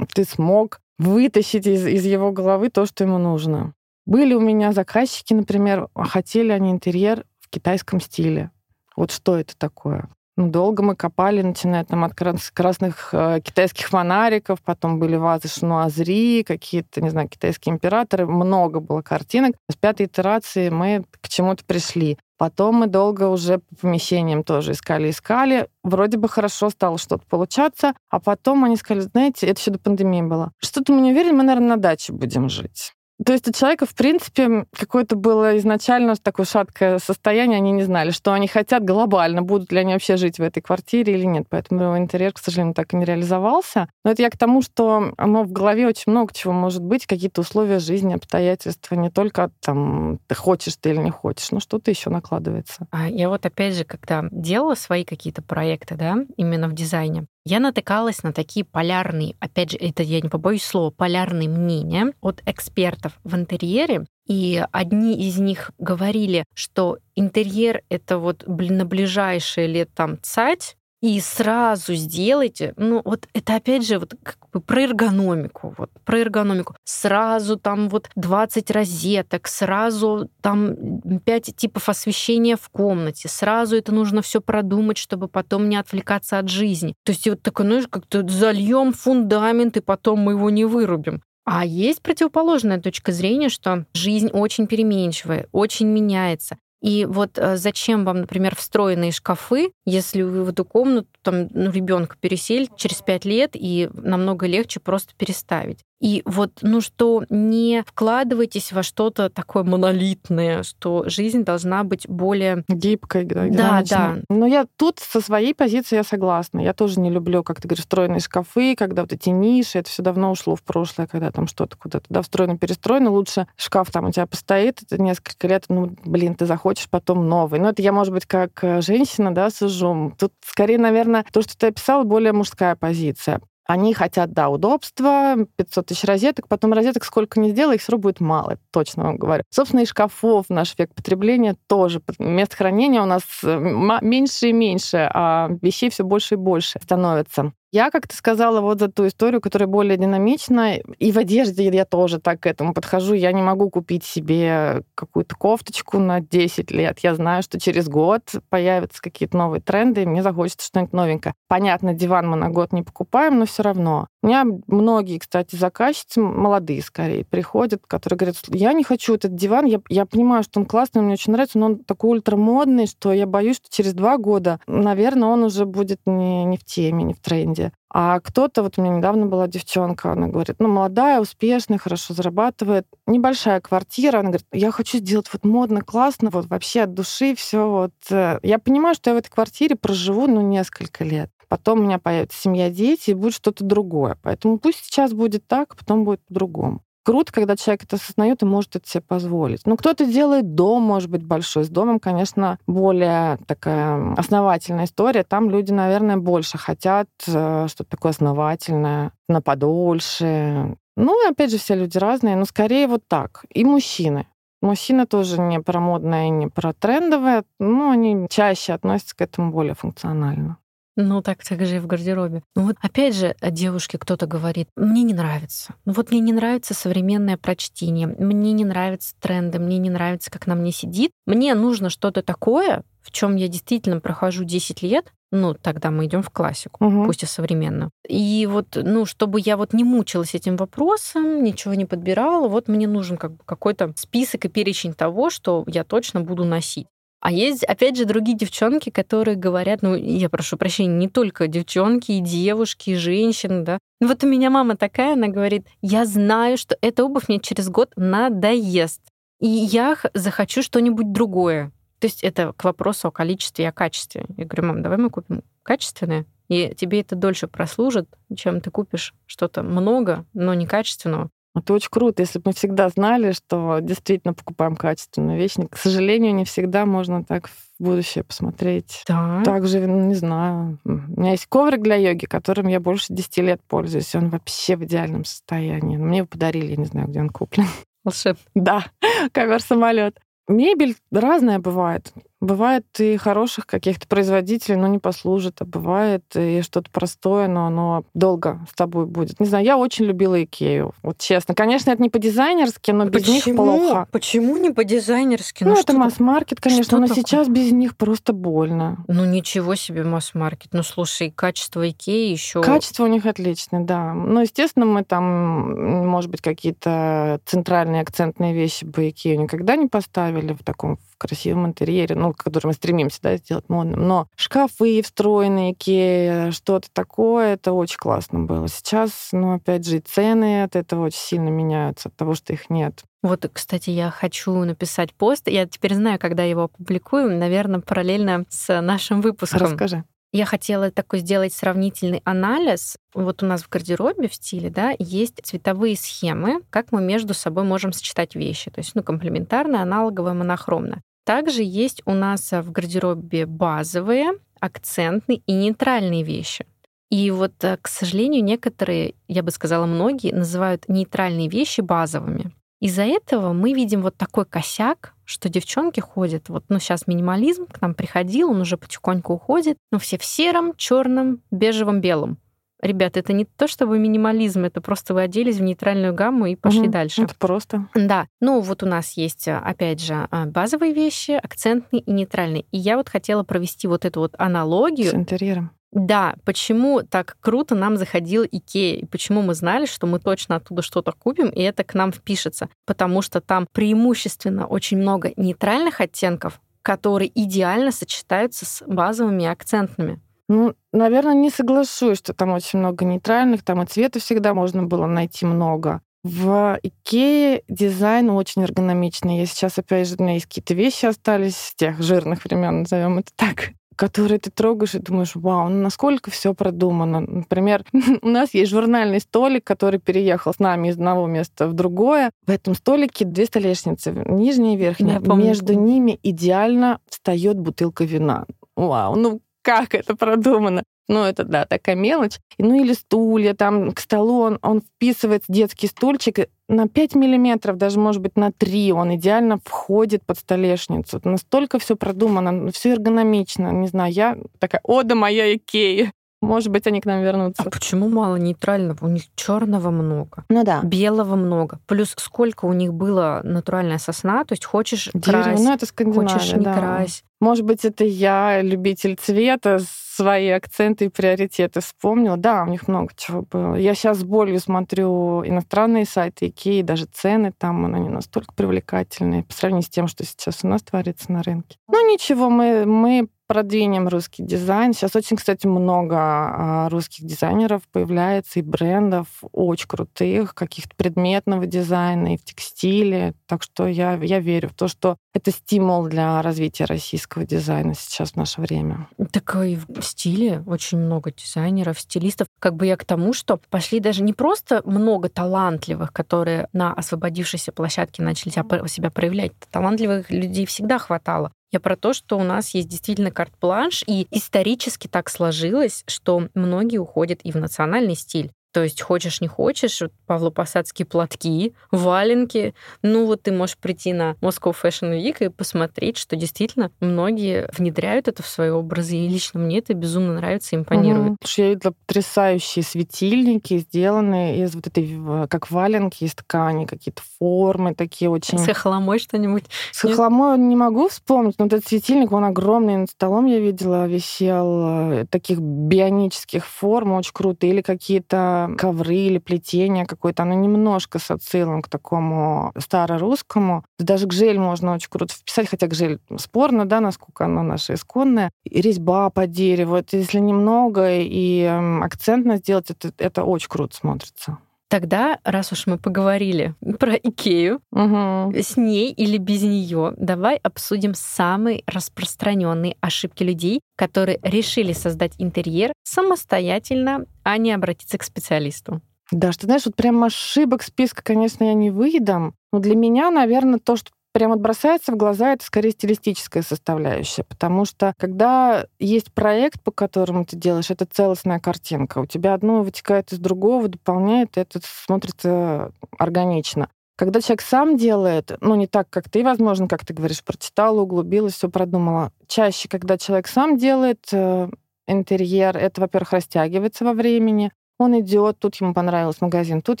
ты 0.14 0.22
смог 0.24 0.80
вытащить 0.98 1.66
из, 1.66 1.84
из 1.86 2.04
его 2.04 2.30
головы 2.30 2.70
то, 2.70 2.86
что 2.86 3.02
ему 3.02 3.18
нужно. 3.18 3.74
Были 4.06 4.34
у 4.34 4.40
меня 4.40 4.70
заказчики, 4.72 5.34
например, 5.34 5.88
хотели 5.96 6.52
они 6.52 6.70
интерьер 6.70 7.24
в 7.40 7.50
китайском 7.50 8.00
стиле. 8.00 8.52
Вот 8.96 9.10
что 9.10 9.36
это 9.36 9.56
такое? 9.56 10.08
Ну, 10.40 10.48
долго 10.48 10.82
мы 10.82 10.96
копали, 10.96 11.42
начиная 11.42 11.84
там 11.84 12.02
от 12.02 12.14
красных 12.14 13.10
э, 13.12 13.40
китайских 13.44 13.88
фонариков, 13.88 14.62
потом 14.62 14.98
были 14.98 15.16
вазы 15.16 15.48
Шнуазри, 15.48 16.44
какие-то, 16.44 17.02
не 17.02 17.10
знаю, 17.10 17.28
китайские 17.28 17.74
императоры. 17.74 18.26
Много 18.26 18.80
было 18.80 19.02
картинок. 19.02 19.54
С 19.70 19.76
пятой 19.76 20.06
итерации 20.06 20.70
мы 20.70 21.04
к 21.20 21.28
чему-то 21.28 21.62
пришли. 21.66 22.16
Потом 22.38 22.76
мы 22.76 22.86
долго 22.86 23.28
уже 23.28 23.58
по 23.58 23.76
помещениям 23.82 24.42
тоже 24.42 24.72
искали-искали. 24.72 25.68
Вроде 25.82 26.16
бы 26.16 26.26
хорошо 26.26 26.70
стало 26.70 26.96
что-то 26.96 27.26
получаться. 27.28 27.92
А 28.08 28.18
потом 28.18 28.64
они 28.64 28.76
сказали, 28.76 29.04
знаете, 29.04 29.46
это 29.46 29.60
еще 29.60 29.72
до 29.72 29.78
пандемии 29.78 30.22
было. 30.22 30.52
Что-то 30.56 30.94
мы 30.94 31.02
не 31.02 31.12
уверены, 31.12 31.34
мы, 31.34 31.42
наверное, 31.42 31.76
на 31.76 31.76
даче 31.76 32.14
будем 32.14 32.48
жить. 32.48 32.94
То 33.24 33.32
есть 33.32 33.46
у 33.48 33.52
человека, 33.52 33.86
в 33.86 33.94
принципе, 33.94 34.64
какое-то 34.72 35.16
было 35.16 35.58
изначально 35.58 36.16
такое 36.16 36.46
шаткое 36.46 36.98
состояние, 36.98 37.58
они 37.58 37.72
не 37.72 37.82
знали, 37.82 38.10
что 38.10 38.32
они 38.32 38.48
хотят 38.48 38.84
глобально, 38.84 39.42
будут 39.42 39.72
ли 39.72 39.78
они 39.80 39.92
вообще 39.92 40.16
жить 40.16 40.38
в 40.38 40.42
этой 40.42 40.60
квартире 40.60 41.14
или 41.14 41.24
нет. 41.24 41.46
Поэтому 41.48 41.98
интерьер, 41.98 42.32
к 42.32 42.38
сожалению, 42.38 42.74
так 42.74 42.94
и 42.94 42.96
не 42.96 43.04
реализовался. 43.04 43.88
Но 44.04 44.12
это 44.12 44.22
я 44.22 44.30
к 44.30 44.38
тому, 44.38 44.62
что 44.62 45.12
оно 45.18 45.44
в 45.44 45.52
голове 45.52 45.86
очень 45.86 46.12
много 46.12 46.32
чего 46.32 46.52
может 46.52 46.82
быть, 46.82 47.06
какие-то 47.06 47.42
условия 47.42 47.78
жизни, 47.78 48.14
обстоятельства, 48.14 48.94
не 48.94 49.10
только 49.10 49.50
там 49.60 50.18
ты 50.26 50.34
хочешь 50.34 50.76
ты 50.76 50.90
или 50.90 50.98
не 50.98 51.10
хочешь, 51.10 51.50
но 51.50 51.60
что-то 51.60 51.90
еще 51.90 52.10
накладывается. 52.10 52.86
А 52.90 53.08
я 53.08 53.28
вот 53.28 53.44
опять 53.44 53.74
же, 53.74 53.84
когда 53.84 54.24
делала 54.30 54.74
свои 54.74 55.04
какие-то 55.04 55.42
проекты, 55.42 55.94
да, 55.94 56.16
именно 56.36 56.68
в 56.68 56.72
дизайне, 56.72 57.26
я 57.44 57.60
натыкалась 57.60 58.22
на 58.22 58.32
такие 58.32 58.64
полярные, 58.64 59.34
опять 59.40 59.72
же, 59.72 59.78
это 59.78 60.02
я 60.02 60.20
не 60.20 60.28
побоюсь 60.28 60.62
слова, 60.62 60.90
полярные 60.90 61.48
мнения 61.48 62.12
от 62.20 62.42
экспертов 62.46 63.18
в 63.24 63.34
интерьере. 63.34 64.06
И 64.26 64.62
одни 64.70 65.26
из 65.26 65.38
них 65.38 65.72
говорили, 65.78 66.44
что 66.54 66.98
интерьер— 67.16 67.82
это 67.88 68.18
вот 68.18 68.44
на 68.46 68.84
ближайшие 68.84 69.66
лет 69.66 69.90
там 69.94 70.18
цать, 70.22 70.76
и 71.00 71.18
сразу 71.20 71.94
сделайте, 71.94 72.74
ну 72.76 73.00
вот 73.04 73.26
это 73.32 73.56
опять 73.56 73.86
же 73.86 73.98
вот 73.98 74.14
как 74.22 74.36
бы 74.52 74.60
про 74.60 74.82
эргономику, 74.82 75.74
вот 75.78 75.90
про 76.04 76.18
эргономику. 76.18 76.74
Сразу 76.84 77.56
там 77.56 77.88
вот 77.88 78.10
20 78.16 78.70
розеток, 78.70 79.48
сразу 79.48 80.28
там 80.42 81.00
5 81.20 81.56
типов 81.56 81.88
освещения 81.88 82.56
в 82.56 82.68
комнате, 82.68 83.28
сразу 83.28 83.76
это 83.76 83.92
нужно 83.92 84.22
все 84.22 84.40
продумать, 84.40 84.98
чтобы 84.98 85.28
потом 85.28 85.68
не 85.68 85.76
отвлекаться 85.76 86.38
от 86.38 86.48
жизни. 86.48 86.94
То 87.04 87.12
есть 87.12 87.26
вот 87.26 87.42
такой, 87.42 87.66
ну, 87.66 87.82
как-то 87.88 88.26
зальем 88.28 88.92
фундамент, 88.92 89.76
и 89.76 89.80
потом 89.80 90.20
мы 90.20 90.32
его 90.32 90.50
не 90.50 90.64
вырубим. 90.64 91.22
А 91.44 91.64
есть 91.64 92.02
противоположная 92.02 92.80
точка 92.80 93.12
зрения, 93.12 93.48
что 93.48 93.86
жизнь 93.94 94.28
очень 94.28 94.66
переменчивая, 94.66 95.48
очень 95.52 95.86
меняется. 95.86 96.58
И 96.80 97.04
вот 97.04 97.38
э, 97.38 97.56
зачем 97.56 98.04
вам, 98.04 98.22
например, 98.22 98.56
встроенные 98.56 99.12
шкафы, 99.12 99.72
если 99.84 100.22
в 100.22 100.48
эту 100.48 100.64
комнату 100.64 101.08
там 101.22 101.48
ну, 101.52 101.70
ребенка 101.70 102.16
переселить 102.20 102.76
через 102.76 103.02
пять 103.02 103.24
лет, 103.24 103.50
и 103.54 103.88
намного 103.92 104.46
легче 104.46 104.80
просто 104.80 105.12
переставить. 105.16 105.84
И 106.00 106.22
вот, 106.24 106.52
ну 106.62 106.80
что, 106.80 107.24
не 107.28 107.84
вкладывайтесь 107.86 108.72
во 108.72 108.82
что-то 108.82 109.28
такое 109.28 109.64
монолитное, 109.64 110.62
что 110.62 111.04
жизнь 111.06 111.44
должна 111.44 111.84
быть 111.84 112.08
более... 112.08 112.64
Гибкой, 112.68 113.24
да, 113.24 113.46
Да, 113.48 113.82
да. 113.88 114.16
Но 114.30 114.46
я 114.46 114.66
тут 114.76 114.98
со 114.98 115.20
своей 115.20 115.54
позиции 115.54 115.96
я 115.96 116.04
согласна. 116.04 116.60
Я 116.60 116.72
тоже 116.72 117.00
не 117.00 117.10
люблю, 117.10 117.42
как 117.42 117.60
ты 117.60 117.68
говоришь, 117.68 117.84
встроенные 117.84 118.20
шкафы, 118.20 118.74
когда 118.76 119.02
вот 119.02 119.12
эти 119.12 119.28
ниши, 119.28 119.78
это 119.78 119.90
все 119.90 120.02
давно 120.02 120.30
ушло 120.30 120.56
в 120.56 120.62
прошлое, 120.62 121.06
когда 121.06 121.30
там 121.30 121.46
что-то 121.46 121.76
куда-то 121.76 122.06
да, 122.08 122.22
встроено, 122.22 122.56
перестроено. 122.56 123.10
Лучше 123.10 123.46
шкаф 123.56 123.90
там 123.90 124.06
у 124.06 124.10
тебя 124.10 124.26
постоит, 124.26 124.82
это 124.82 125.00
несколько 125.00 125.48
лет, 125.48 125.66
ну, 125.68 125.94
блин, 126.04 126.34
ты 126.34 126.46
захочешь 126.46 126.88
потом 126.88 127.28
новый. 127.28 127.60
Но 127.60 127.68
это 127.68 127.82
я, 127.82 127.92
может 127.92 128.14
быть, 128.14 128.24
как 128.24 128.64
э, 128.64 128.80
женщина, 128.80 129.34
да, 129.34 129.50
сужу. 129.50 130.14
Тут 130.18 130.32
скорее, 130.46 130.78
наверное, 130.78 131.09
то, 131.32 131.42
что 131.42 131.56
ты 131.56 131.68
описала, 131.68 132.04
более 132.04 132.32
мужская 132.32 132.76
позиция. 132.76 133.40
Они 133.66 133.94
хотят, 133.94 134.32
да, 134.32 134.48
удобства, 134.48 135.36
500 135.56 135.86
тысяч 135.86 136.02
розеток, 136.02 136.48
потом 136.48 136.72
розеток 136.72 137.04
сколько 137.04 137.38
не 137.38 137.50
сделай, 137.50 137.76
их 137.76 137.80
все 137.80 137.92
равно 137.92 138.02
будет 138.02 138.18
мало, 138.18 138.58
точно 138.72 139.04
вам 139.04 139.16
говорю. 139.16 139.44
Собственно, 139.48 139.80
и 139.80 139.86
шкафов 139.86 140.46
в 140.48 140.52
наш 140.52 140.76
век 140.76 140.92
потребления 140.92 141.54
тоже. 141.68 142.02
Мест 142.18 142.54
хранения 142.54 143.00
у 143.00 143.06
нас 143.06 143.22
э, 143.44 143.58
меньше 144.02 144.48
и 144.48 144.52
меньше, 144.52 145.08
а 145.14 145.50
вещей 145.62 145.88
все 145.90 146.02
больше 146.02 146.34
и 146.34 146.38
больше 146.38 146.80
становится. 146.82 147.52
Я, 147.72 147.90
как 147.90 148.08
ты 148.08 148.16
сказала, 148.16 148.60
вот 148.60 148.80
за 148.80 148.88
ту 148.88 149.06
историю, 149.06 149.40
которая 149.40 149.68
более 149.68 149.96
динамична, 149.96 150.76
и 150.76 151.12
в 151.12 151.18
одежде 151.18 151.68
я 151.68 151.84
тоже 151.84 152.18
так 152.18 152.40
к 152.40 152.46
этому 152.46 152.74
подхожу. 152.74 153.14
Я 153.14 153.30
не 153.30 153.42
могу 153.42 153.70
купить 153.70 154.02
себе 154.04 154.82
какую-то 154.96 155.36
кофточку 155.36 156.00
на 156.00 156.20
10 156.20 156.72
лет. 156.72 156.98
Я 157.00 157.14
знаю, 157.14 157.44
что 157.44 157.60
через 157.60 157.88
год 157.88 158.22
появятся 158.48 159.00
какие-то 159.00 159.36
новые 159.36 159.60
тренды, 159.60 160.02
и 160.02 160.06
мне 160.06 160.24
захочется 160.24 160.66
что-нибудь 160.66 160.92
новенькое. 160.92 161.34
Понятно, 161.46 161.94
диван 161.94 162.28
мы 162.28 162.36
на 162.36 162.50
год 162.50 162.72
не 162.72 162.82
покупаем, 162.82 163.38
но 163.38 163.46
все 163.46 163.62
равно. 163.62 164.08
У 164.22 164.26
меня 164.26 164.44
многие, 164.66 165.18
кстати, 165.18 165.56
заказчицы, 165.56 166.20
молодые 166.20 166.82
скорее, 166.82 167.24
приходят, 167.24 167.80
которые 167.86 168.18
говорят, 168.18 168.36
я 168.48 168.74
не 168.74 168.84
хочу 168.84 169.14
этот 169.14 169.34
диван, 169.34 169.64
я, 169.64 169.80
я 169.88 170.04
понимаю, 170.04 170.42
что 170.42 170.60
он 170.60 170.66
классный, 170.66 171.00
мне 171.00 171.14
очень 171.14 171.32
нравится, 171.32 171.58
но 171.58 171.66
он 171.66 171.78
такой 171.78 172.10
ультрамодный, 172.10 172.86
что 172.86 173.14
я 173.14 173.26
боюсь, 173.26 173.56
что 173.56 173.70
через 173.70 173.94
два 173.94 174.18
года, 174.18 174.60
наверное, 174.66 175.28
он 175.28 175.44
уже 175.44 175.64
будет 175.64 176.00
не, 176.04 176.44
не 176.44 176.58
в 176.58 176.64
теме, 176.64 177.02
не 177.02 177.14
в 177.14 177.20
тренде. 177.20 177.72
А 177.92 178.20
кто-то, 178.20 178.62
вот 178.62 178.78
у 178.78 178.82
меня 178.82 178.96
недавно 178.96 179.24
была 179.24 179.48
девчонка, 179.48 180.12
она 180.12 180.28
говорит, 180.28 180.56
ну, 180.58 180.68
молодая, 180.68 181.20
успешная, 181.20 181.78
хорошо 181.78 182.12
зарабатывает, 182.12 182.86
небольшая 183.06 183.60
квартира, 183.60 184.18
она 184.18 184.28
говорит, 184.28 184.46
я 184.52 184.70
хочу 184.70 184.98
сделать 184.98 185.30
вот 185.32 185.44
модно, 185.44 185.80
классно, 185.80 186.28
вот 186.30 186.46
вообще 186.46 186.82
от 186.82 186.92
души 186.92 187.34
все 187.34 187.68
вот. 187.68 187.92
Э». 188.10 188.38
Я 188.42 188.58
понимаю, 188.58 188.94
что 188.94 189.10
я 189.10 189.14
в 189.14 189.18
этой 189.18 189.30
квартире 189.30 189.76
проживу, 189.76 190.26
ну, 190.26 190.42
несколько 190.42 191.04
лет 191.04 191.30
потом 191.50 191.80
у 191.80 191.82
меня 191.82 191.98
появится 191.98 192.40
семья, 192.40 192.70
дети, 192.70 193.10
и 193.10 193.14
будет 193.14 193.34
что-то 193.34 193.64
другое. 193.64 194.16
Поэтому 194.22 194.58
пусть 194.58 194.84
сейчас 194.84 195.12
будет 195.12 195.46
так, 195.46 195.76
потом 195.76 196.04
будет 196.04 196.24
по-другому. 196.26 196.80
Круто, 197.02 197.32
когда 197.32 197.56
человек 197.56 197.84
это 197.84 197.96
осознает 197.96 198.42
и 198.42 198.46
может 198.46 198.76
это 198.76 198.88
себе 198.88 199.02
позволить. 199.02 199.66
Ну, 199.66 199.76
кто-то 199.76 200.04
делает 200.04 200.54
дом, 200.54 200.82
может 200.82 201.10
быть, 201.10 201.24
большой. 201.24 201.64
С 201.64 201.68
домом, 201.68 201.98
конечно, 201.98 202.58
более 202.66 203.38
такая 203.46 204.14
основательная 204.14 204.84
история. 204.84 205.24
Там 205.24 205.50
люди, 205.50 205.72
наверное, 205.72 206.18
больше 206.18 206.56
хотят 206.56 207.08
э, 207.26 207.66
что-то 207.68 207.90
такое 207.90 208.12
основательное, 208.12 209.12
на 209.28 209.40
подольше. 209.40 210.76
Ну, 210.96 211.26
и 211.26 211.30
опять 211.30 211.50
же, 211.50 211.58
все 211.58 211.74
люди 211.74 211.98
разные, 211.98 212.36
но 212.36 212.44
скорее 212.44 212.86
вот 212.86 213.02
так. 213.08 213.44
И 213.52 213.64
мужчины. 213.64 214.26
Мужчины 214.62 215.06
тоже 215.06 215.40
не 215.40 215.58
про 215.58 215.80
модное, 215.80 216.28
не 216.28 216.46
про 216.46 216.74
трендовое, 216.74 217.44
но 217.58 217.90
они 217.90 218.26
чаще 218.28 218.74
относятся 218.74 219.16
к 219.16 219.22
этому 219.22 219.50
более 219.50 219.74
функционально. 219.74 220.58
Ну, 221.06 221.22
так, 221.22 221.42
так 221.42 221.64
же 221.64 221.76
и 221.76 221.78
в 221.78 221.86
гардеробе. 221.86 222.42
Ну 222.54 222.66
вот 222.66 222.76
опять 222.80 223.14
же, 223.14 223.34
девушке 223.42 223.98
кто-то 223.98 224.26
говорит, 224.26 224.68
мне 224.76 225.02
не 225.02 225.14
нравится. 225.14 225.74
Ну 225.84 225.92
вот 225.92 226.10
мне 226.10 226.20
не 226.20 226.32
нравится 226.32 226.74
современное 226.74 227.36
прочтение, 227.36 228.06
мне 228.06 228.52
не 228.52 228.64
нравятся 228.64 229.14
тренды, 229.20 229.58
мне 229.58 229.78
не 229.78 229.90
нравится, 229.90 230.30
как 230.30 230.46
на 230.46 230.54
мне 230.54 230.72
сидит. 230.72 231.10
Мне 231.26 231.54
нужно 231.54 231.90
что-то 231.90 232.22
такое, 232.22 232.82
в 233.02 233.10
чем 233.10 233.36
я 233.36 233.48
действительно 233.48 234.00
прохожу 234.00 234.44
10 234.44 234.82
лет, 234.82 235.12
ну, 235.32 235.54
тогда 235.54 235.90
мы 235.90 236.06
идем 236.06 236.22
в 236.22 236.30
классику, 236.30 236.84
угу. 236.84 237.04
пусть 237.04 237.22
и 237.22 237.26
современно. 237.26 237.90
И 238.08 238.46
вот, 238.50 238.76
ну, 238.82 239.06
чтобы 239.06 239.40
я 239.40 239.56
вот 239.56 239.72
не 239.72 239.84
мучилась 239.84 240.34
этим 240.34 240.56
вопросом, 240.56 241.44
ничего 241.44 241.74
не 241.74 241.84
подбирала, 241.84 242.48
вот 242.48 242.68
мне 242.68 242.88
нужен 242.88 243.16
как 243.16 243.32
бы 243.32 243.44
какой-то 243.44 243.92
список 243.96 244.44
и 244.44 244.48
перечень 244.48 244.92
того, 244.92 245.30
что 245.30 245.64
я 245.66 245.84
точно 245.84 246.20
буду 246.20 246.44
носить. 246.44 246.88
А 247.20 247.30
есть, 247.30 247.64
опять 247.64 247.96
же, 247.96 248.06
другие 248.06 248.36
девчонки, 248.36 248.88
которые 248.88 249.36
говорят, 249.36 249.82
ну, 249.82 249.94
я 249.94 250.30
прошу 250.30 250.56
прощения, 250.56 250.94
не 250.94 251.08
только 251.08 251.48
девчонки, 251.48 252.12
и 252.12 252.20
девушки, 252.20 252.90
и 252.90 252.94
женщины, 252.94 253.62
да. 253.62 253.78
Вот 254.00 254.24
у 254.24 254.26
меня 254.26 254.48
мама 254.48 254.76
такая, 254.76 255.12
она 255.12 255.28
говорит, 255.28 255.66
я 255.82 256.06
знаю, 256.06 256.56
что 256.56 256.78
эта 256.80 257.04
обувь 257.04 257.28
мне 257.28 257.38
через 257.38 257.68
год 257.68 257.92
надоест, 257.96 259.02
и 259.38 259.48
я 259.48 259.96
захочу 260.14 260.62
что-нибудь 260.62 261.12
другое. 261.12 261.72
То 261.98 262.06
есть 262.06 262.24
это 262.24 262.54
к 262.54 262.64
вопросу 262.64 263.08
о 263.08 263.12
количестве 263.12 263.66
и 263.66 263.68
о 263.68 263.72
качестве. 263.72 264.24
Я 264.38 264.46
говорю, 264.46 264.68
мам, 264.68 264.82
давай 264.82 264.96
мы 264.96 265.10
купим 265.10 265.42
качественное, 265.62 266.24
и 266.48 266.74
тебе 266.74 267.02
это 267.02 267.16
дольше 267.16 267.46
прослужит, 267.48 268.08
чем 268.34 268.62
ты 268.62 268.70
купишь 268.70 269.14
что-то 269.26 269.62
много, 269.62 270.24
но 270.32 270.54
некачественного. 270.54 271.28
Это 271.54 271.74
очень 271.74 271.88
круто, 271.90 272.22
если 272.22 272.38
бы 272.38 272.44
мы 272.46 272.52
всегда 272.52 272.88
знали, 272.88 273.32
что 273.32 273.80
действительно 273.80 274.34
покупаем 274.34 274.76
качественную 274.76 275.36
вещь. 275.36 275.54
К 275.70 275.76
сожалению, 275.76 276.34
не 276.34 276.44
всегда 276.44 276.86
можно 276.86 277.24
так 277.24 277.48
в 277.48 277.82
будущее 277.82 278.22
посмотреть. 278.22 279.02
Да. 279.08 279.42
Также, 279.44 279.80
не 279.80 280.14
знаю, 280.14 280.78
у 280.84 280.90
меня 280.90 281.32
есть 281.32 281.46
коврик 281.46 281.82
для 281.82 281.96
йоги, 281.96 282.26
которым 282.26 282.68
я 282.68 282.78
больше 282.78 283.12
10 283.12 283.38
лет 283.38 283.60
пользуюсь. 283.66 284.14
Он 284.14 284.28
вообще 284.28 284.76
в 284.76 284.84
идеальном 284.84 285.24
состоянии. 285.24 285.96
Мне 285.96 286.18
его 286.18 286.28
подарили, 286.28 286.70
я 286.70 286.76
не 286.76 286.84
знаю, 286.84 287.08
где 287.08 287.20
он 287.20 287.30
куплен. 287.30 287.66
Волшебно. 288.04 288.42
Да, 288.54 288.84
ковер-самолет. 289.32 290.20
Мебель 290.46 290.96
разная 291.10 291.58
бывает. 291.58 292.12
Бывает 292.40 292.86
и 292.98 293.18
хороших 293.18 293.66
каких-то 293.66 294.08
производителей, 294.08 294.76
но 294.76 294.86
не 294.86 294.98
послужит, 294.98 295.60
а 295.60 295.66
бывает 295.66 296.24
и 296.34 296.62
что-то 296.62 296.90
простое, 296.90 297.48
но 297.48 297.66
оно 297.66 298.04
долго 298.14 298.60
с 298.70 298.74
тобой 298.74 299.04
будет. 299.04 299.38
Не 299.40 299.46
знаю, 299.46 299.64
я 299.64 299.76
очень 299.76 300.06
любила 300.06 300.42
Икею, 300.42 300.94
вот 301.02 301.18
честно. 301.18 301.54
Конечно, 301.54 301.90
это 301.90 302.02
не 302.02 302.08
по-дизайнерски, 302.08 302.92
но 302.92 303.04
без 303.04 303.28
них 303.28 303.44
плохо. 303.44 304.08
Почему 304.10 304.56
не 304.56 304.70
по-дизайнерски? 304.70 305.64
Ну, 305.64 305.74
ну 305.74 305.80
это 305.80 305.92
масс-маркет, 305.92 306.60
конечно, 306.60 306.98
но 306.98 307.08
такое? 307.08 307.22
сейчас 307.22 307.48
без 307.48 307.72
них 307.72 307.94
просто 307.96 308.32
больно. 308.32 309.04
Ну, 309.06 309.26
ничего 309.26 309.74
себе 309.74 310.02
масс-маркет. 310.02 310.72
Ну, 310.72 310.82
слушай, 310.82 311.30
качество 311.30 311.88
Икеи 311.88 312.30
еще... 312.30 312.62
Качество 312.62 313.04
у 313.04 313.08
них 313.08 313.26
отличное, 313.26 313.80
да. 313.80 314.14
Ну, 314.14 314.40
естественно, 314.40 314.86
мы 314.86 315.04
там, 315.04 316.06
может 316.06 316.30
быть, 316.30 316.40
какие-то 316.40 317.40
центральные 317.44 318.00
акцентные 318.00 318.54
вещи 318.54 318.86
бы 318.86 319.10
Икею 319.10 319.38
никогда 319.40 319.76
не 319.76 319.88
поставили 319.88 320.54
в 320.54 320.62
таком 320.64 320.98
красивом 321.20 321.66
интерьере, 321.66 322.16
ну, 322.16 322.32
который 322.32 322.68
мы 322.68 322.72
стремимся 322.72 323.20
да, 323.22 323.36
сделать 323.36 323.68
модным. 323.68 324.06
Но 324.06 324.26
шкафы 324.36 325.02
встроенные, 325.02 325.72
Икея, 325.72 326.50
что-то 326.50 326.88
такое, 326.92 327.54
это 327.54 327.72
очень 327.72 327.98
классно 327.98 328.40
было. 328.40 328.66
Сейчас, 328.68 329.28
ну, 329.32 329.54
опять 329.54 329.86
же, 329.86 329.98
и 329.98 330.00
цены 330.00 330.62
от 330.62 330.76
этого 330.76 331.06
очень 331.06 331.20
сильно 331.20 331.48
меняются, 331.48 332.08
от 332.08 332.16
того, 332.16 332.34
что 332.34 332.52
их 332.52 332.70
нет. 332.70 333.04
Вот, 333.22 333.48
кстати, 333.52 333.90
я 333.90 334.10
хочу 334.10 334.52
написать 334.52 335.12
пост. 335.14 335.46
Я 335.48 335.66
теперь 335.66 335.94
знаю, 335.94 336.18
когда 336.18 336.42
его 336.44 336.64
опубликую, 336.64 337.36
наверное, 337.38 337.80
параллельно 337.80 338.46
с 338.48 338.80
нашим 338.80 339.20
выпуском. 339.20 339.60
Расскажи. 339.60 340.04
Я 340.32 340.46
хотела 340.46 340.92
такой 340.92 341.18
сделать 341.18 341.52
сравнительный 341.52 342.22
анализ. 342.24 342.96
Вот 343.14 343.42
у 343.42 343.46
нас 343.46 343.62
в 343.62 343.68
гардеробе 343.68 344.28
в 344.28 344.34
стиле, 344.34 344.70
да, 344.70 344.94
есть 344.96 345.40
цветовые 345.42 345.96
схемы, 345.96 346.62
как 346.70 346.92
мы 346.92 347.02
между 347.02 347.34
собой 347.34 347.64
можем 347.64 347.92
сочетать 347.92 348.36
вещи. 348.36 348.70
То 348.70 348.80
есть, 348.80 348.94
ну, 348.94 349.02
комплементарная, 349.02 349.80
аналоговая, 349.80 350.34
монохромная. 350.34 351.02
Также 351.24 351.62
есть 351.62 352.02
у 352.06 352.12
нас 352.12 352.50
в 352.52 352.70
гардеробе 352.72 353.46
базовые, 353.46 354.32
акцентные 354.60 355.42
и 355.46 355.52
нейтральные 355.52 356.22
вещи. 356.22 356.66
И 357.10 357.30
вот, 357.30 357.52
э, 357.64 357.76
к 357.80 357.88
сожалению, 357.88 358.44
некоторые, 358.44 359.14
я 359.26 359.42
бы 359.42 359.50
сказала, 359.50 359.86
многие 359.86 360.32
называют 360.32 360.88
нейтральные 360.88 361.48
вещи 361.48 361.80
базовыми. 361.80 362.52
Из-за 362.80 363.02
этого 363.02 363.52
мы 363.52 363.74
видим 363.74 364.00
вот 364.00 364.16
такой 364.16 364.46
косяк, 364.46 365.14
что 365.24 365.48
девчонки 365.48 366.00
ходят, 366.00 366.48
вот, 366.48 366.64
ну, 366.68 366.78
сейчас 366.78 367.06
минимализм 367.06 367.66
к 367.66 367.80
нам 367.82 367.94
приходил, 367.94 368.50
он 368.50 368.62
уже 368.62 368.78
потихоньку 368.78 369.34
уходит, 369.34 369.76
но 369.92 369.98
все 369.98 370.16
в 370.16 370.24
сером, 370.24 370.74
черном, 370.76 371.42
бежевом, 371.50 372.00
белом. 372.00 372.38
Ребята, 372.82 373.20
это 373.20 373.32
не 373.32 373.44
то 373.44 373.68
чтобы 373.68 373.98
минимализм, 373.98 374.64
это 374.64 374.80
просто 374.80 375.12
вы 375.14 375.22
оделись 375.22 375.56
в 375.56 375.62
нейтральную 375.62 376.14
гамму 376.14 376.46
и 376.46 376.56
пошли 376.56 376.82
угу, 376.82 376.90
дальше. 376.90 377.22
Это 377.22 377.34
просто. 377.34 377.88
Да. 377.94 378.26
Ну, 378.40 378.60
вот 378.60 378.82
у 378.82 378.86
нас 378.86 379.12
есть, 379.12 379.48
опять 379.48 380.00
же, 380.00 380.26
а, 380.30 380.46
базовые 380.46 380.94
вещи, 380.94 381.32
акцентные 381.32 382.00
и 382.00 382.10
нейтральные. 382.10 382.64
И 382.70 382.78
я 382.78 382.96
вот 382.96 383.08
хотела 383.08 383.42
провести 383.42 383.86
вот 383.86 384.04
эту 384.04 384.20
вот 384.20 384.34
аналогию. 384.38 385.10
С 385.10 385.14
интерьером. 385.14 385.72
Да, 385.92 386.36
почему 386.44 387.02
так 387.02 387.36
круто 387.40 387.74
нам 387.74 387.96
заходил 387.96 388.44
Икея, 388.44 388.98
и 388.98 389.04
почему 389.06 389.42
мы 389.42 389.54
знали, 389.54 389.86
что 389.86 390.06
мы 390.06 390.20
точно 390.20 390.56
оттуда 390.56 390.82
что-то 390.82 391.12
купим, 391.12 391.48
и 391.48 391.60
это 391.62 391.82
к 391.82 391.94
нам 391.94 392.12
впишется. 392.12 392.68
Потому 392.86 393.22
что 393.22 393.40
там 393.40 393.66
преимущественно 393.72 394.66
очень 394.66 394.98
много 394.98 395.32
нейтральных 395.36 396.00
оттенков, 396.00 396.60
которые 396.82 397.30
идеально 397.34 397.90
сочетаются 397.90 398.64
с 398.64 398.84
базовыми 398.86 399.42
и 399.42 399.46
акцентными. 399.46 400.20
Ну, 400.50 400.74
наверное, 400.92 401.34
не 401.34 401.48
соглашусь, 401.48 402.18
что 402.18 402.34
там 402.34 402.50
очень 402.50 402.80
много 402.80 403.04
нейтральных, 403.04 403.62
там 403.62 403.82
и 403.82 403.86
цвета 403.86 404.18
всегда 404.18 404.52
можно 404.52 404.82
было 404.82 405.06
найти 405.06 405.46
много. 405.46 406.02
В 406.24 406.76
Икее 406.82 407.62
дизайн 407.68 408.30
очень 408.30 408.64
эргономичный. 408.64 409.38
Я 409.38 409.46
сейчас, 409.46 409.78
опять 409.78 410.08
же, 410.08 410.16
у 410.18 410.22
меня 410.24 410.34
есть 410.34 410.46
какие-то 410.46 410.74
вещи 410.74 411.06
остались 411.06 411.56
с 411.56 411.74
тех 411.76 412.02
жирных 412.02 412.44
времен, 412.44 412.80
назовем 412.80 413.18
это 413.18 413.30
так, 413.36 413.70
которые 413.94 414.40
ты 414.40 414.50
трогаешь 414.50 414.96
и 414.96 414.98
думаешь, 414.98 415.36
вау, 415.36 415.68
ну 415.68 415.82
насколько 415.82 416.32
все 416.32 416.52
продумано. 416.52 417.20
Например, 417.20 417.84
у 418.22 418.28
нас 418.28 418.52
есть 418.52 418.72
журнальный 418.72 419.20
столик, 419.20 419.62
который 419.62 420.00
переехал 420.00 420.52
с 420.52 420.58
нами 420.58 420.88
из 420.88 420.94
одного 420.94 421.28
места 421.28 421.68
в 421.68 421.74
другое. 421.74 422.32
В 422.44 422.50
этом 422.50 422.74
столике 422.74 423.24
две 423.24 423.46
столешницы, 423.46 424.10
нижняя 424.26 424.74
и 424.74 424.76
верхняя. 424.76 425.20
Между 425.20 425.74
ними 425.74 426.18
идеально 426.24 426.98
встает 427.08 427.56
бутылка 427.56 428.02
вина. 428.02 428.46
Вау, 428.74 429.14
ну 429.14 429.40
как 429.62 429.94
это 429.94 430.16
продумано. 430.16 430.82
Ну, 431.08 431.24
это, 431.24 431.42
да, 431.42 431.64
такая 431.64 431.96
мелочь. 431.96 432.38
Ну, 432.58 432.84
или 432.84 432.92
стулья, 432.92 433.54
там, 433.54 433.90
к 433.92 434.00
столу 434.00 434.42
он, 434.42 434.58
он 434.62 434.80
вписывается, 434.80 435.52
детский 435.52 435.88
стульчик, 435.88 436.48
на 436.68 436.86
5 436.88 437.16
миллиметров, 437.16 437.76
даже, 437.78 437.98
может 437.98 438.22
быть, 438.22 438.36
на 438.36 438.52
3, 438.52 438.92
он 438.92 439.16
идеально 439.16 439.58
входит 439.64 440.24
под 440.24 440.38
столешницу. 440.38 441.20
Настолько 441.24 441.80
все 441.80 441.96
продумано, 441.96 442.70
все 442.70 442.92
эргономично. 442.92 443.72
Не 443.72 443.88
знаю, 443.88 444.12
я 444.12 444.38
такая, 444.60 444.80
ода 444.84 445.16
моя 445.16 445.52
Икея. 445.52 446.12
Может 446.40 446.70
быть, 446.70 446.86
они 446.86 447.00
к 447.00 447.06
нам 447.06 447.22
вернутся. 447.22 447.62
А 447.64 447.70
почему 447.70 448.08
мало 448.08 448.36
нейтрального? 448.36 449.04
У 449.04 449.08
них 449.08 449.24
черного 449.34 449.90
много. 449.90 450.44
Ну 450.48 450.64
да. 450.64 450.80
Белого 450.82 451.36
много. 451.36 451.80
Плюс 451.86 452.14
сколько 452.16 452.64
у 452.64 452.72
них 452.72 452.94
было 452.94 453.40
натуральная 453.44 453.98
сосна, 453.98 454.44
то 454.44 454.52
есть 454.54 454.64
хочешь 454.64 455.10
Дерево, 455.12 455.42
крась, 455.42 455.60
ну 455.60 455.72
это 455.72 455.86
хочешь 455.86 456.52
не 456.52 456.64
да. 456.64 456.74
крась. 456.74 457.24
Может 457.40 457.64
быть, 457.64 457.86
это 457.86 458.04
я, 458.04 458.60
любитель 458.60 459.16
цвета, 459.16 459.78
свои 459.80 460.48
акценты 460.50 461.06
и 461.06 461.08
приоритеты 461.08 461.80
вспомнила. 461.80 462.36
Да, 462.36 462.64
у 462.64 462.68
них 462.68 462.86
много 462.86 463.12
чего 463.16 463.46
было. 463.50 463.76
Я 463.76 463.94
сейчас 463.94 464.18
с 464.18 464.24
болью 464.24 464.60
смотрю 464.60 465.42
иностранные 465.46 466.04
сайты 466.04 466.48
Икеи, 466.48 466.82
даже 466.82 467.06
цены 467.06 467.52
там, 467.56 467.86
они 467.94 468.10
настолько 468.10 468.52
привлекательные 468.54 469.44
по 469.44 469.54
сравнению 469.54 469.86
с 469.86 469.88
тем, 469.88 470.06
что 470.06 470.24
сейчас 470.24 470.64
у 470.64 470.68
нас 470.68 470.82
творится 470.82 471.32
на 471.32 471.42
рынке. 471.42 471.78
Ну 471.88 472.12
ничего, 472.12 472.50
мы, 472.50 472.84
мы 472.84 473.28
продвинем 473.50 474.06
русский 474.06 474.44
дизайн. 474.44 474.92
Сейчас 474.92 475.16
очень, 475.16 475.36
кстати, 475.36 475.66
много 475.66 476.16
а, 476.16 476.88
русских 476.88 477.26
дизайнеров 477.26 477.82
появляется 477.90 478.60
и 478.60 478.62
брендов 478.62 479.26
очень 479.50 479.88
крутых, 479.88 480.54
каких-то 480.54 480.94
предметного 480.94 481.66
дизайна 481.66 482.34
и 482.34 482.36
в 482.36 482.44
текстиле. 482.44 483.34
Так 483.48 483.64
что 483.64 483.88
я, 483.88 484.14
я 484.22 484.38
верю 484.38 484.68
в 484.68 484.74
то, 484.74 484.86
что 484.86 485.16
это 485.34 485.50
стимул 485.50 486.06
для 486.06 486.40
развития 486.42 486.84
российского 486.84 487.44
дизайна 487.44 487.94
сейчас 487.94 488.30
в 488.30 488.36
наше 488.36 488.60
время. 488.60 489.08
Так 489.32 489.56
и 489.56 489.76
в 489.76 490.02
стиле 490.02 490.62
очень 490.64 490.98
много 490.98 491.32
дизайнеров, 491.32 491.98
стилистов. 491.98 492.46
Как 492.60 492.76
бы 492.76 492.86
я 492.86 492.96
к 492.96 493.04
тому, 493.04 493.32
что 493.32 493.58
пошли 493.68 493.98
даже 493.98 494.22
не 494.22 494.32
просто 494.32 494.80
много 494.84 495.28
талантливых, 495.28 496.12
которые 496.12 496.68
на 496.72 496.92
освободившейся 496.92 497.72
площадке 497.72 498.22
начали 498.22 498.50
себя 498.50 499.10
проявлять. 499.10 499.54
Талантливых 499.72 500.30
людей 500.30 500.66
всегда 500.66 501.00
хватало. 501.00 501.50
Я 501.72 501.78
про 501.80 501.96
то, 501.96 502.12
что 502.12 502.36
у 502.36 502.42
нас 502.42 502.74
есть 502.74 502.88
действительно 502.88 503.30
карт-бланш, 503.30 504.02
и 504.06 504.26
исторически 504.30 505.06
так 505.06 505.30
сложилось, 505.30 506.02
что 506.06 506.48
многие 506.54 506.98
уходят 506.98 507.40
и 507.44 507.52
в 507.52 507.56
национальный 507.56 508.16
стиль. 508.16 508.52
То 508.72 508.82
есть 508.82 509.02
хочешь 509.02 509.40
не 509.40 509.48
хочешь, 509.48 510.00
вот 510.00 510.12
павлопосадские 510.26 511.06
платки, 511.06 511.74
валенки. 511.90 512.74
Ну 513.02 513.26
вот 513.26 513.42
ты 513.42 513.52
можешь 513.52 513.76
прийти 513.76 514.12
на 514.12 514.36
Moscow 514.40 514.74
Fashion 514.80 515.12
Week 515.12 515.44
и 515.44 515.48
посмотреть, 515.48 516.16
что 516.16 516.36
действительно 516.36 516.90
многие 517.00 517.68
внедряют 517.76 518.28
это 518.28 518.42
в 518.42 518.46
свои 518.46 518.70
образы. 518.70 519.16
И 519.16 519.28
лично 519.28 519.60
мне 519.60 519.78
это 519.78 519.94
безумно 519.94 520.34
нравится, 520.34 520.76
импонирует. 520.76 521.32
Угу. 521.32 521.36
Я 521.56 521.68
видела 521.70 521.94
потрясающие 522.06 522.84
светильники, 522.84 523.78
сделанные 523.78 524.62
из 524.62 524.74
вот 524.74 524.86
этой, 524.86 525.48
как 525.48 525.70
валенки, 525.70 526.24
из 526.24 526.34
ткани, 526.34 526.86
какие-то 526.86 527.22
формы 527.38 527.94
такие 527.94 528.30
очень... 528.30 528.58
С 528.58 528.66
хохломой 528.66 529.18
что-нибудь? 529.18 529.64
С 529.92 530.00
хохломой 530.00 530.58
не 530.58 530.76
могу 530.76 531.08
вспомнить, 531.08 531.56
но 531.58 531.66
этот 531.66 531.86
светильник, 531.86 532.32
он 532.32 532.44
огромный, 532.44 532.96
над 532.96 533.10
столом 533.10 533.46
я 533.46 533.58
видела, 533.58 534.06
висел, 534.06 535.12
э, 535.12 535.26
таких 535.28 535.58
бионических 535.58 536.64
форм, 536.64 537.12
очень 537.12 537.32
круто. 537.32 537.66
Или 537.66 537.82
какие-то 537.82 538.59
ковры 538.78 539.14
или 539.14 539.38
плетение 539.38 540.06
какое-то, 540.06 540.42
оно 540.42 540.54
немножко 540.54 541.18
с 541.18 541.30
отсылом 541.30 541.82
к 541.82 541.88
такому 541.88 542.72
старорусскому. 542.78 543.84
Даже 543.98 544.26
гжель 544.26 544.58
можно 544.58 544.94
очень 544.94 545.10
круто 545.10 545.34
вписать, 545.34 545.68
хотя 545.68 545.86
гжель 545.86 546.18
спорно, 546.38 546.84
да, 546.84 547.00
насколько 547.00 547.44
оно 547.44 547.62
наше 547.62 547.94
исконное. 547.94 548.50
И 548.64 548.80
резьба 548.80 549.30
по 549.30 549.46
дереву. 549.46 549.96
Это 549.96 550.16
если 550.16 550.38
немного 550.38 551.08
и 551.10 551.62
акцентно 552.02 552.56
сделать, 552.56 552.90
это, 552.90 553.12
это 553.18 553.44
очень 553.44 553.68
круто 553.68 553.96
смотрится. 553.96 554.58
Тогда, 554.90 555.38
раз 555.44 555.70
уж 555.70 555.86
мы 555.86 555.98
поговорили 555.98 556.74
про 556.98 557.14
Икею, 557.14 557.80
угу. 557.92 558.52
с 558.52 558.76
ней 558.76 559.12
или 559.12 559.38
без 559.38 559.62
нее, 559.62 560.14
давай 560.16 560.56
обсудим 560.56 561.14
самые 561.14 561.84
распространенные 561.86 562.96
ошибки 563.00 563.44
людей, 563.44 563.80
которые 563.96 564.40
решили 564.42 564.92
создать 564.92 565.34
интерьер 565.38 565.92
самостоятельно, 566.02 567.24
а 567.44 567.56
не 567.56 567.70
обратиться 567.70 568.18
к 568.18 568.24
специалисту. 568.24 569.00
Да, 569.30 569.52
что 569.52 569.66
знаешь, 569.66 569.86
вот 569.86 569.94
прям 569.94 570.24
ошибок 570.24 570.82
списка, 570.82 571.22
конечно, 571.22 571.62
я 571.62 571.74
не 571.74 571.92
выдам. 571.92 572.54
Но 572.72 572.80
для 572.80 572.96
меня, 572.96 573.30
наверное, 573.30 573.78
то, 573.78 573.94
что 573.94 574.10
прям 574.32 574.50
вот 574.50 574.60
бросается 574.60 575.12
в 575.12 575.16
глаза, 575.16 575.52
это 575.52 575.64
скорее 575.64 575.90
стилистическая 575.90 576.62
составляющая, 576.62 577.44
потому 577.44 577.84
что 577.84 578.14
когда 578.18 578.86
есть 578.98 579.32
проект, 579.32 579.82
по 579.82 579.90
которому 579.90 580.44
ты 580.44 580.56
делаешь, 580.56 580.90
это 580.90 581.06
целостная 581.06 581.58
картинка. 581.58 582.18
У 582.18 582.26
тебя 582.26 582.54
одно 582.54 582.82
вытекает 582.82 583.32
из 583.32 583.38
другого, 583.38 583.88
дополняет, 583.88 584.56
и 584.56 584.60
это 584.60 584.80
смотрится 584.82 585.92
органично. 586.18 586.88
Когда 587.16 587.42
человек 587.42 587.60
сам 587.60 587.96
делает, 587.98 588.56
ну, 588.62 588.76
не 588.76 588.86
так, 588.86 589.10
как 589.10 589.28
ты, 589.28 589.44
возможно, 589.44 589.88
как 589.88 590.06
ты 590.06 590.14
говоришь, 590.14 590.42
прочитала, 590.42 591.02
углубилась, 591.02 591.52
все 591.52 591.68
продумала. 591.68 592.32
Чаще, 592.46 592.88
когда 592.88 593.18
человек 593.18 593.46
сам 593.46 593.76
делает 593.76 594.26
э, 594.32 594.70
интерьер, 595.06 595.76
это, 595.76 596.00
во-первых, 596.00 596.32
растягивается 596.32 597.04
во 597.04 597.12
времени, 597.12 597.72
он 598.00 598.18
идет, 598.20 598.58
тут 598.58 598.76
ему 598.76 598.94
понравился 598.94 599.44
магазин, 599.44 599.82
тут 599.82 600.00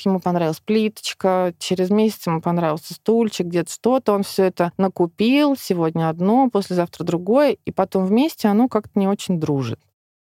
ему 0.02 0.20
понравилась 0.20 0.60
плиточка, 0.60 1.54
через 1.58 1.90
месяц 1.90 2.26
ему 2.26 2.40
понравился 2.40 2.94
стульчик, 2.94 3.46
где-то 3.46 3.72
что-то, 3.72 4.12
он 4.12 4.22
все 4.22 4.44
это 4.44 4.72
накупил, 4.78 5.56
сегодня 5.56 6.08
одно, 6.08 6.48
послезавтра 6.50 7.04
другое, 7.04 7.56
и 7.64 7.70
потом 7.70 8.06
вместе 8.06 8.48
оно 8.48 8.68
как-то 8.68 8.98
не 8.98 9.08
очень 9.08 9.38
дружит. 9.38 9.80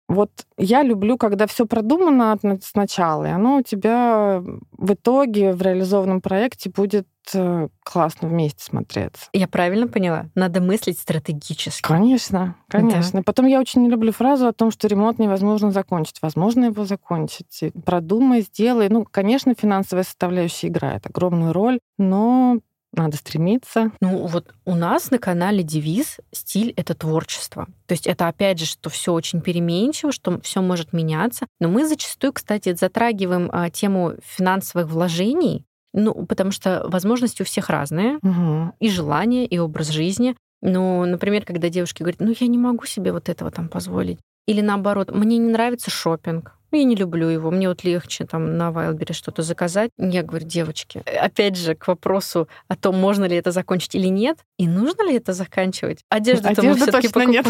Вот 0.10 0.32
я 0.58 0.82
люблю, 0.82 1.18
когда 1.18 1.46
все 1.46 1.68
продумано 1.68 2.36
сначала, 2.64 3.26
и 3.26 3.30
оно 3.30 3.58
у 3.58 3.62
тебя 3.62 4.42
в 4.72 4.94
итоге 4.94 5.54
в 5.54 5.62
реализованном 5.62 6.20
проекте 6.20 6.72
будет 6.72 7.08
э, 7.32 7.68
классно 7.84 8.28
вместе 8.28 8.64
смотреться. 8.64 9.28
Я 9.34 9.48
правильно 9.48 9.88
поняла? 9.88 10.26
Надо 10.34 10.62
мыслить 10.62 10.98
стратегически. 10.98 11.84
Конечно, 11.84 12.56
конечно. 12.70 13.20
Да. 13.20 13.24
Потом 13.24 13.46
я 13.46 13.60
очень 13.60 13.84
не 13.84 13.90
люблю 13.90 14.12
фразу 14.12 14.48
о 14.48 14.52
том, 14.52 14.72
что 14.72 14.88
ремонт 14.88 15.20
невозможно 15.20 15.70
закончить. 15.70 16.24
Возможно 16.24 16.66
его 16.66 16.86
закончить. 16.86 17.72
Продумай, 17.86 18.42
сделай. 18.42 18.90
Ну, 18.90 19.06
конечно, 19.10 19.54
финансовая 19.54 20.04
составляющая 20.04 20.70
играет 20.70 21.06
огромную 21.06 21.54
роль, 21.54 21.80
но 22.00 22.58
надо 22.94 23.18
стремиться. 23.18 23.92
Ну 24.02 24.26
вот 24.28 24.54
у 24.66 24.76
нас 24.76 25.12
на 25.12 25.20
канале 25.20 25.64
девиз 25.64 26.18
«Стиль— 26.32 26.74
это 26.76 26.96
творчество». 26.96 27.68
То 27.86 27.94
есть 27.94 28.08
это 28.08 28.28
опять 28.28 28.60
же, 28.60 28.66
что 28.66 28.90
все 28.90 29.14
очень 29.14 29.42
переменчиво, 29.42 30.12
что 30.12 30.40
все 30.42 30.62
может 30.62 30.94
меняться. 30.94 31.46
Но 31.60 31.70
мы 31.70 31.88
зачастую, 31.88 32.34
кстати, 32.34 32.74
затрагиваем 32.74 33.50
а, 33.52 33.70
тему 33.70 34.14
финансовых 34.24 34.88
вложений, 34.88 35.66
ну, 35.94 36.14
потому 36.26 36.52
что 36.52 36.84
возможности 36.88 37.42
у 37.42 37.46
всех 37.46 37.70
разные, 37.70 38.18
угу. 38.22 38.74
и 38.80 38.90
желания, 38.90 39.46
и 39.46 39.58
образ 39.58 39.90
жизни. 39.90 40.36
Ну, 40.62 41.06
например, 41.06 41.46
когда 41.46 41.70
девушки 41.70 42.04
говорят, 42.04 42.20
ну, 42.20 42.34
я 42.38 42.48
не 42.48 42.58
могу 42.58 42.86
себе 42.86 43.12
вот 43.12 43.30
этого 43.30 43.50
там 43.50 43.70
позволить. 43.70 44.20
Или 44.50 44.62
наоборот, 44.62 45.12
мне 45.12 45.38
не 45.38 45.48
нравится 45.48 45.92
шопинг. 45.92 46.56
Я 46.72 46.84
не 46.84 46.96
люблю 46.96 47.28
его. 47.28 47.52
Мне 47.52 47.70
вот 47.70 47.84
легче 47.84 48.26
там 48.26 48.58
на 48.58 48.72
Вайлбере 48.72 49.14
что-то 49.14 49.44
заказать. 49.44 49.92
Я 50.00 50.24
говорю, 50.24 50.48
девочки, 50.48 51.04
опять 51.06 51.56
же, 51.56 51.76
к 51.76 51.88
вопросу 51.88 52.48
о 52.68 52.76
том, 52.76 52.98
можно 52.98 53.26
ли 53.26 53.36
это 53.36 53.52
закончить 53.52 53.94
или 53.94 54.08
нет, 54.08 54.40
и 54.58 54.68
нужно 54.68 55.08
ли 55.08 55.18
это 55.18 55.34
заканчивать. 55.34 56.00
Одежду-то 56.10 56.64
мы 56.64 56.74
все-таки 56.74 57.10
покупаем. 57.10 57.30
Нет. 57.30 57.46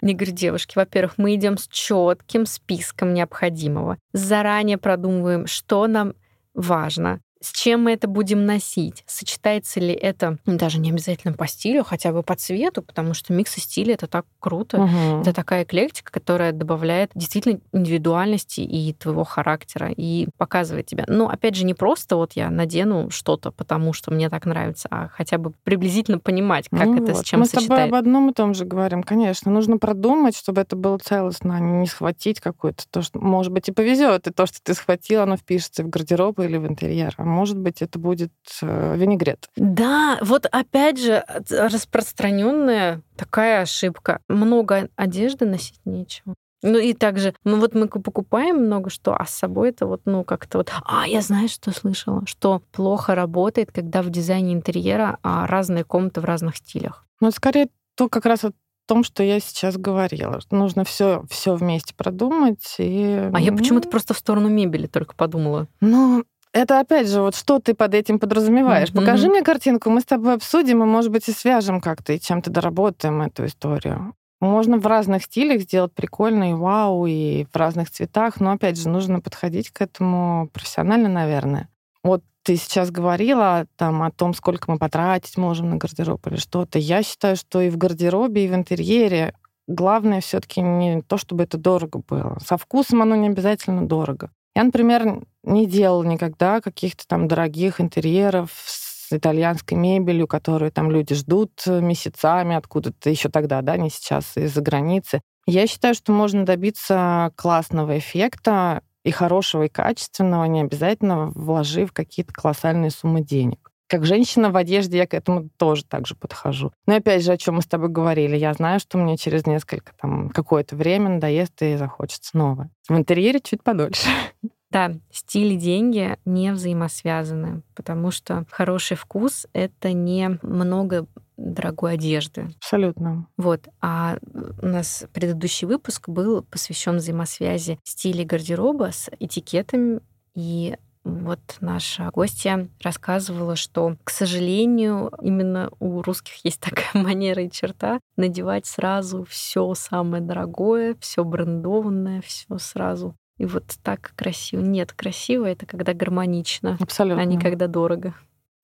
Не 0.00 0.14
говорю, 0.14 0.32
девушки, 0.32 0.72
во-первых, 0.76 1.18
мы 1.18 1.34
идем 1.34 1.58
с 1.58 1.68
четким 1.68 2.46
списком 2.46 3.12
необходимого. 3.12 3.98
Заранее 4.14 4.78
продумываем, 4.78 5.46
что 5.46 5.86
нам 5.88 6.14
важно, 6.54 7.20
с 7.40 7.52
чем 7.52 7.84
мы 7.84 7.92
это 7.92 8.08
будем 8.08 8.44
носить, 8.44 9.04
сочетается 9.06 9.80
ли 9.80 9.92
это 9.92 10.38
ну, 10.46 10.58
даже 10.58 10.78
не 10.78 10.90
обязательно 10.90 11.34
по 11.34 11.46
стилю, 11.46 11.84
хотя 11.84 12.12
бы 12.12 12.22
по 12.22 12.36
цвету, 12.36 12.82
потому 12.82 13.14
что 13.14 13.32
микс 13.32 13.56
и 13.56 13.60
стиля 13.60 13.94
это 13.94 14.06
так 14.06 14.26
круто, 14.38 14.82
угу. 14.82 15.20
это 15.20 15.32
такая 15.32 15.64
эклектика, 15.64 16.12
которая 16.12 16.52
добавляет 16.52 17.10
действительно 17.14 17.60
индивидуальности 17.72 18.60
и 18.60 18.92
твоего 18.92 19.24
характера 19.24 19.90
и 19.94 20.28
показывает 20.36 20.86
тебя. 20.86 21.04
Но 21.06 21.28
опять 21.28 21.54
же 21.54 21.64
не 21.64 21.74
просто 21.74 22.16
вот 22.16 22.32
я 22.34 22.50
надену 22.50 23.10
что-то, 23.10 23.50
потому 23.50 23.92
что 23.92 24.10
мне 24.10 24.28
так 24.28 24.44
нравится, 24.46 24.88
а 24.90 25.08
хотя 25.08 25.38
бы 25.38 25.52
приблизительно 25.64 26.18
понимать, 26.18 26.68
как 26.70 26.86
ну 26.86 27.02
это 27.02 27.14
вот. 27.14 27.18
с 27.18 27.24
чем 27.24 27.40
мы 27.40 27.46
сочетается. 27.46 27.72
Мы 27.72 27.76
с 27.76 27.78
тобой 27.78 27.88
об 27.88 27.94
одном 27.94 28.30
и 28.30 28.32
том 28.34 28.54
же 28.54 28.64
говорим, 28.64 29.02
конечно, 29.02 29.50
нужно 29.50 29.78
продумать, 29.78 30.36
чтобы 30.36 30.60
это 30.60 30.76
было 30.76 30.98
целостно, 30.98 31.56
а 31.56 31.60
не 31.60 31.86
схватить 31.86 32.40
какое-то 32.40 32.84
то, 32.90 33.02
что 33.02 33.18
может 33.18 33.52
быть 33.52 33.68
и 33.68 33.72
повезет, 33.72 34.26
и 34.26 34.30
то, 34.30 34.46
что 34.46 34.58
ты 34.62 34.74
схватила, 34.74 35.22
оно 35.22 35.36
впишется 35.36 35.82
в 35.84 35.88
гардероб 35.88 36.38
или 36.40 36.56
в 36.56 36.66
интерьер 36.66 37.14
а 37.16 37.24
может 37.30 37.58
быть, 37.58 37.82
это 37.82 37.98
будет 37.98 38.32
э, 38.62 38.96
винегрет. 38.96 39.48
Да, 39.56 40.18
вот 40.20 40.46
опять 40.46 40.98
же, 40.98 41.24
распространенная 41.48 43.02
такая 43.16 43.62
ошибка. 43.62 44.20
Много 44.28 44.88
одежды 44.96 45.46
носить 45.46 45.80
нечего. 45.84 46.34
Ну 46.62 46.78
и 46.78 46.92
также, 46.92 47.34
ну 47.44 47.58
вот 47.58 47.74
мы 47.74 47.88
покупаем 47.88 48.66
много 48.66 48.90
что, 48.90 49.14
а 49.16 49.24
с 49.24 49.30
собой 49.30 49.70
это 49.70 49.86
вот, 49.86 50.02
ну 50.04 50.24
как-то 50.24 50.58
вот... 50.58 50.70
А, 50.84 51.06
я 51.06 51.22
знаю, 51.22 51.48
что 51.48 51.72
слышала, 51.72 52.22
что 52.26 52.62
плохо 52.72 53.14
работает, 53.14 53.72
когда 53.72 54.02
в 54.02 54.10
дизайне 54.10 54.52
интерьера 54.52 55.18
а 55.22 55.46
разные 55.46 55.84
комнаты 55.84 56.20
в 56.20 56.26
разных 56.26 56.56
стилях. 56.56 57.06
Ну, 57.20 57.30
скорее, 57.30 57.68
то 57.94 58.08
как 58.08 58.26
раз 58.26 58.44
о 58.44 58.52
том, 58.86 59.04
что 59.04 59.22
я 59.22 59.40
сейчас 59.40 59.76
говорила. 59.76 60.40
Нужно 60.50 60.84
все, 60.84 61.24
все 61.30 61.54
вместе 61.54 61.94
продумать. 61.94 62.74
И... 62.78 63.30
А 63.32 63.40
я 63.40 63.52
почему-то 63.52 63.88
просто 63.88 64.14
в 64.14 64.18
сторону 64.18 64.48
мебели 64.48 64.86
только 64.86 65.14
подумала. 65.14 65.68
Ну, 65.80 66.24
это 66.52 66.80
опять 66.80 67.08
же, 67.08 67.20
вот 67.20 67.34
что 67.34 67.58
ты 67.58 67.74
под 67.74 67.94
этим 67.94 68.18
подразумеваешь? 68.18 68.90
Mm-hmm. 68.90 68.96
Покажи 68.96 69.28
мне 69.28 69.42
картинку, 69.42 69.90
мы 69.90 70.00
с 70.00 70.04
тобой 70.04 70.34
обсудим, 70.34 70.82
и, 70.82 70.86
может 70.86 71.10
быть, 71.10 71.28
и 71.28 71.32
свяжем 71.32 71.80
как-то, 71.80 72.12
и 72.12 72.20
чем-то 72.20 72.50
доработаем 72.50 73.22
эту 73.22 73.46
историю. 73.46 74.14
Можно 74.40 74.78
в 74.78 74.86
разных 74.86 75.24
стилях 75.24 75.62
сделать 75.62 75.92
прикольно 75.92 76.50
и 76.50 76.54
вау, 76.54 77.06
и 77.06 77.44
в 77.52 77.56
разных 77.56 77.90
цветах, 77.90 78.40
но, 78.40 78.52
опять 78.52 78.80
же, 78.80 78.88
нужно 78.88 79.20
подходить 79.20 79.70
к 79.70 79.82
этому 79.82 80.48
профессионально, 80.52 81.08
наверное. 81.08 81.68
Вот 82.02 82.22
ты 82.42 82.56
сейчас 82.56 82.90
говорила 82.90 83.66
там 83.76 84.02
о 84.02 84.10
том, 84.10 84.32
сколько 84.32 84.70
мы 84.70 84.78
потратить 84.78 85.36
можем 85.36 85.70
на 85.70 85.76
гардероб 85.76 86.26
или 86.26 86.36
что-то. 86.36 86.78
Я 86.78 87.02
считаю, 87.02 87.36
что 87.36 87.60
и 87.60 87.68
в 87.68 87.76
гардеробе, 87.76 88.46
и 88.46 88.48
в 88.48 88.54
интерьере 88.54 89.34
главное 89.68 90.22
все-таки 90.22 90.62
не 90.62 91.02
то, 91.02 91.18
чтобы 91.18 91.44
это 91.44 91.58
дорого 91.58 92.02
было. 92.08 92.38
Со 92.44 92.56
вкусом 92.56 93.02
оно 93.02 93.16
не 93.16 93.28
обязательно 93.28 93.86
дорого. 93.86 94.30
Я, 94.54 94.64
например, 94.64 95.22
не 95.42 95.66
делала 95.66 96.02
никогда 96.02 96.60
каких-то 96.60 97.06
там 97.06 97.28
дорогих 97.28 97.80
интерьеров 97.80 98.50
с 98.66 99.12
итальянской 99.12 99.76
мебелью, 99.76 100.26
которую 100.26 100.72
там 100.72 100.90
люди 100.90 101.14
ждут 101.14 101.64
месяцами 101.66 102.56
откуда-то 102.56 103.10
еще 103.10 103.28
тогда, 103.28 103.62
да, 103.62 103.76
не 103.76 103.90
сейчас, 103.90 104.36
из-за 104.36 104.60
границы. 104.60 105.20
Я 105.46 105.66
считаю, 105.66 105.94
что 105.94 106.12
можно 106.12 106.44
добиться 106.44 107.32
классного 107.36 107.98
эффекта 107.98 108.82
и 109.04 109.10
хорошего, 109.10 109.64
и 109.64 109.68
качественного, 109.68 110.44
не 110.44 110.60
обязательно 110.60 111.26
вложив 111.34 111.92
какие-то 111.92 112.32
колоссальные 112.32 112.90
суммы 112.90 113.22
денег. 113.22 113.69
Как 113.90 114.06
женщина 114.06 114.50
в 114.50 114.56
одежде 114.56 114.98
я 114.98 115.06
к 115.08 115.14
этому 115.14 115.50
тоже 115.56 115.84
так 115.84 116.06
же 116.06 116.14
подхожу. 116.14 116.70
Но 116.86 116.94
опять 116.94 117.24
же, 117.24 117.32
о 117.32 117.36
чем 117.36 117.56
мы 117.56 117.62
с 117.62 117.66
тобой 117.66 117.88
говорили, 117.88 118.36
я 118.36 118.54
знаю, 118.54 118.78
что 118.78 118.98
мне 118.98 119.16
через 119.16 119.46
несколько, 119.46 119.92
там, 120.00 120.30
какое-то 120.30 120.76
время 120.76 121.08
надоест 121.08 121.60
и 121.62 121.76
захочется 121.76 122.38
новое. 122.38 122.70
В 122.88 122.96
интерьере 122.96 123.40
чуть 123.40 123.62
подольше. 123.62 124.08
Да, 124.72 124.92
стиль 125.10 125.54
и 125.54 125.56
деньги 125.56 126.16
не 126.24 126.52
взаимосвязаны, 126.52 127.62
потому 127.74 128.12
что 128.12 128.44
хороший 128.52 128.96
вкус— 128.96 129.48
это 129.52 129.92
не 129.92 130.38
много 130.42 131.08
дорогой 131.36 131.94
одежды. 131.94 132.50
Абсолютно. 132.58 133.26
Вот. 133.36 133.66
А 133.80 134.18
у 134.62 134.66
нас 134.66 135.06
предыдущий 135.12 135.66
выпуск 135.66 136.08
был 136.08 136.44
посвящен 136.44 136.98
взаимосвязи 136.98 137.80
стиля 137.82 138.24
гардероба 138.24 138.92
с 138.92 139.10
этикетами 139.18 140.02
и 140.36 140.76
вот 141.04 141.40
наша 141.60 142.10
гостья 142.12 142.68
рассказывала, 142.82 143.56
что, 143.56 143.96
к 144.04 144.10
сожалению, 144.10 145.10
именно 145.22 145.70
у 145.78 146.02
русских 146.02 146.44
есть 146.44 146.60
такая 146.60 146.90
манера 146.94 147.42
и 147.42 147.50
черта 147.50 148.00
надевать 148.16 148.66
сразу 148.66 149.24
все 149.24 149.74
самое 149.74 150.22
дорогое, 150.22 150.96
все 151.00 151.24
брендованное, 151.24 152.20
все 152.20 152.58
сразу. 152.58 153.14
И 153.38 153.46
вот 153.46 153.64
так 153.82 154.12
красиво. 154.16 154.60
Нет, 154.60 154.92
красиво 154.92 155.46
это 155.46 155.64
когда 155.64 155.94
гармонично, 155.94 156.76
Абсолютно. 156.78 157.22
а 157.22 157.24
не 157.24 157.38
когда 157.38 157.66
дорого. 157.66 158.14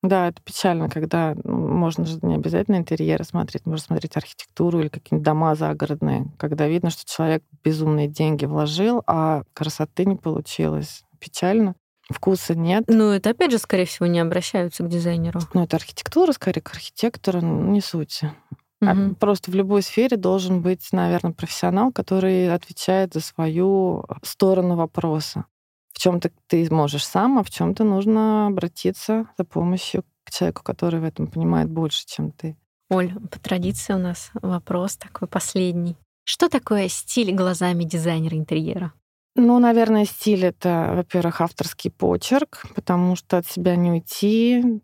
Да, 0.03 0.29
это 0.29 0.43
печально, 0.43 0.91
когда 0.91 1.35
ну, 1.43 1.69
можно 1.69 2.05
же 2.05 2.19
не 2.21 2.35
обязательно 2.35 2.77
интерьеры 2.77 3.25
смотреть, 3.25 3.65
можно 3.65 3.83
смотреть 3.85 4.17
архитектуру 4.17 4.81
или 4.81 4.89
какие-нибудь 4.89 5.25
дома 5.25 5.55
загородные, 5.55 6.27
когда 6.37 6.69
видно, 6.69 6.91
что 6.91 7.11
человек 7.11 7.43
безумные 7.65 8.07
деньги 8.07 8.45
вложил, 8.45 9.03
а 9.07 9.43
красоты 9.55 10.05
не 10.05 10.17
получилось. 10.17 11.03
Печально. 11.19 11.75
Вкуса 12.09 12.55
нет. 12.55 12.85
Ну, 12.87 13.11
это 13.11 13.31
опять 13.31 13.51
же, 13.51 13.59
скорее 13.59 13.85
всего, 13.85 14.07
не 14.07 14.21
обращаются 14.21 14.85
к 14.85 14.89
дизайнеру. 14.89 15.41
Ну, 15.55 15.65
это 15.65 15.77
архитектура, 15.77 16.33
скорее, 16.33 16.61
к 16.61 16.71
архитектору, 16.71 17.41
ну, 17.41 17.71
не 17.73 17.81
суть. 17.81 18.21
Угу. 18.81 19.17
Просто 19.19 19.51
в 19.51 19.55
любой 19.55 19.83
сфере 19.83 20.17
должен 20.17 20.61
быть, 20.63 20.89
наверное, 20.93 21.33
профессионал, 21.33 21.93
который 21.93 22.53
отвечает 22.53 23.15
за 23.15 23.21
свою 23.21 24.05
сторону 24.23 24.77
вопроса. 24.77 25.47
В 25.93 25.99
чем-то 25.99 26.31
ты 26.47 26.69
можешь 26.73 27.07
сам, 27.07 27.39
а 27.39 27.43
в 27.43 27.51
чем-то 27.51 27.83
нужно 27.83 28.49
обратиться 28.49 29.27
за 29.39 29.45
помощью 29.45 30.05
к 30.25 30.31
человеку, 30.31 30.63
который 30.63 31.01
в 31.01 31.05
этом 31.05 31.27
понимает 31.27 31.71
больше, 31.71 32.05
чем 32.07 32.33
ты. 32.33 32.57
Оль, 32.91 33.13
по 33.31 33.41
традиции 33.41 33.95
у 33.95 33.99
нас 33.99 34.31
вопрос 34.35 34.97
такой 34.97 35.27
последний. 35.27 35.97
Что 36.25 36.49
такое 36.49 36.89
стиль 36.89 37.35
глазами 37.35 37.85
дизайнера 37.85 38.37
интерьера? 38.37 38.93
Ну, 39.39 39.59
наверное, 39.59 40.07
стиль 40.07 40.47
это, 40.47 40.93
во-первых, 40.95 41.43
авторский 41.43 41.91
почерк, 41.91 42.63
потому 42.75 43.17
что 43.17 43.37
от 43.37 43.47
себя 43.47 43.77
не 43.77 43.91
уйти, 43.91 44.81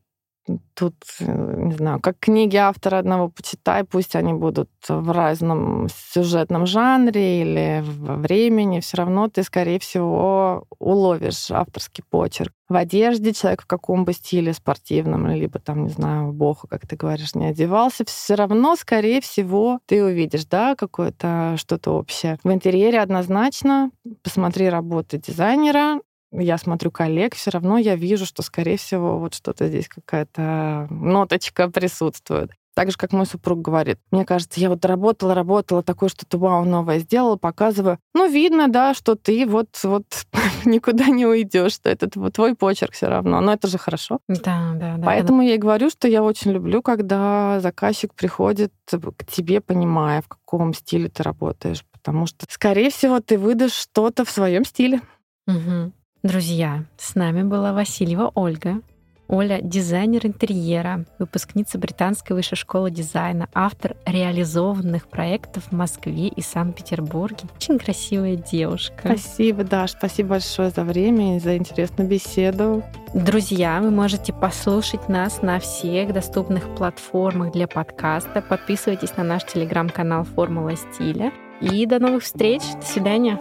Тут, 0.74 0.94
э, 1.20 1.54
не 1.56 1.72
знаю, 1.74 2.00
как 2.00 2.18
книги 2.18 2.56
автора 2.56 2.98
одного 2.98 3.28
почитай, 3.28 3.84
пусть 3.84 4.16
они 4.16 4.32
будут 4.32 4.70
в 4.88 5.12
разном 5.12 5.86
сюжетном 6.12 6.66
жанре 6.66 7.42
или 7.42 7.84
во 7.84 8.16
времени, 8.16 8.80
все 8.80 8.96
равно 8.96 9.28
ты, 9.28 9.44
скорее 9.44 9.78
всего, 9.78 10.64
уловишь 10.80 11.50
авторский 11.50 12.02
почерк. 12.10 12.52
В 12.68 12.74
одежде 12.74 13.32
человек 13.32 13.62
в 13.62 13.66
каком 13.66 14.04
бы 14.04 14.14
стиле 14.14 14.52
спортивном, 14.52 15.28
либо 15.28 15.60
там, 15.60 15.84
не 15.84 15.90
знаю, 15.90 16.32
богу, 16.32 16.66
как 16.68 16.88
ты 16.88 16.96
говоришь, 16.96 17.34
не 17.34 17.46
одевался, 17.46 18.04
все 18.04 18.34
равно, 18.34 18.74
скорее 18.74 19.20
всего, 19.20 19.78
ты 19.86 20.02
увидишь, 20.02 20.46
да, 20.46 20.74
какое-то 20.74 21.54
что-то 21.56 21.92
общее. 21.92 22.38
В 22.42 22.50
интерьере 22.50 22.98
однозначно 22.98 23.90
посмотри 24.22 24.68
работы 24.68 25.18
дизайнера, 25.18 26.00
я 26.32 26.58
смотрю 26.58 26.90
коллег, 26.90 27.34
все 27.34 27.50
равно 27.50 27.78
я 27.78 27.94
вижу, 27.94 28.26
что, 28.26 28.42
скорее 28.42 28.78
всего, 28.78 29.18
вот 29.18 29.34
что-то 29.34 29.68
здесь 29.68 29.88
какая-то 29.88 30.86
ноточка 30.90 31.68
присутствует. 31.68 32.52
Так 32.74 32.90
же, 32.90 32.96
как 32.96 33.12
мой 33.12 33.26
супруг 33.26 33.60
говорит. 33.60 33.98
Мне 34.10 34.24
кажется, 34.24 34.58
я 34.58 34.70
вот 34.70 34.82
работала, 34.86 35.34
работала, 35.34 35.82
такое 35.82 36.08
что-то 36.08 36.38
вау 36.38 36.64
новое 36.64 37.00
сделала, 37.00 37.36
показываю. 37.36 37.98
Ну, 38.14 38.30
видно, 38.30 38.68
да, 38.68 38.94
что 38.94 39.14
ты 39.14 39.46
вот, 39.46 39.78
вот 39.82 40.06
никуда 40.64 41.06
не 41.08 41.26
уйдешь, 41.26 41.74
что 41.74 41.90
это 41.90 42.08
твой 42.08 42.54
почерк 42.54 42.92
все 42.94 43.08
равно. 43.08 43.42
Но 43.42 43.52
это 43.52 43.68
же 43.68 43.76
хорошо. 43.76 44.20
Да, 44.26 44.72
да, 44.74 44.96
да. 44.96 45.04
Поэтому 45.04 45.42
да. 45.42 45.48
я 45.48 45.54
и 45.56 45.58
говорю, 45.58 45.90
что 45.90 46.08
я 46.08 46.22
очень 46.22 46.52
люблю, 46.52 46.80
когда 46.80 47.60
заказчик 47.60 48.14
приходит 48.14 48.72
к 48.86 49.24
тебе, 49.26 49.60
понимая, 49.60 50.22
в 50.22 50.28
каком 50.28 50.72
стиле 50.72 51.10
ты 51.10 51.22
работаешь. 51.22 51.84
Потому 51.92 52.24
что, 52.26 52.46
скорее 52.48 52.88
всего, 52.90 53.20
ты 53.20 53.36
выдашь 53.36 53.74
что-то 53.74 54.24
в 54.24 54.30
своем 54.30 54.64
стиле. 54.64 55.02
Угу. 55.46 55.92
Друзья, 56.22 56.84
с 56.98 57.16
нами 57.16 57.42
была 57.42 57.72
Васильева 57.72 58.30
Ольга. 58.36 58.80
Оля— 59.26 59.58
дизайнер 59.62 60.24
интерьера, 60.24 61.04
выпускница 61.18 61.78
Британской 61.78 62.36
высшей 62.36 62.56
школы 62.56 62.92
дизайна, 62.92 63.48
автор 63.54 63.96
реализованных 64.06 65.08
проектов 65.08 65.64
в 65.64 65.72
Москве 65.72 66.28
и 66.28 66.40
Санкт-Петербурге. 66.40 67.48
Очень 67.56 67.80
красивая 67.80 68.36
девушка. 68.36 69.00
Спасибо, 69.00 69.64
Даш. 69.64 69.92
Спасибо 69.92 70.30
большое 70.30 70.70
за 70.70 70.84
время 70.84 71.38
и 71.38 71.40
за 71.40 71.56
интересную 71.56 72.08
беседу. 72.08 72.84
Друзья, 73.14 73.80
вы 73.80 73.90
можете 73.90 74.32
послушать 74.32 75.08
нас 75.08 75.42
на 75.42 75.58
всех 75.58 76.12
доступных 76.12 76.72
платформах 76.76 77.50
для 77.50 77.66
подкаста. 77.66 78.42
Подписывайтесь 78.42 79.16
на 79.16 79.24
наш 79.24 79.44
телеграм-канал 79.44 80.22
«Формула 80.22 80.76
стиля». 80.76 81.32
И 81.60 81.84
до 81.86 81.98
новых 81.98 82.22
встреч. 82.22 82.62
До 82.80 82.86
свидания. 82.86 83.40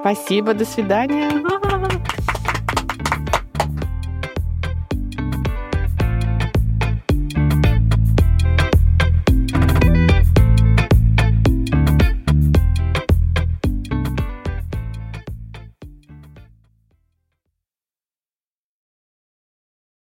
Спасибо. 0.00 0.54
До 0.54 0.64
свидания. 0.64 1.30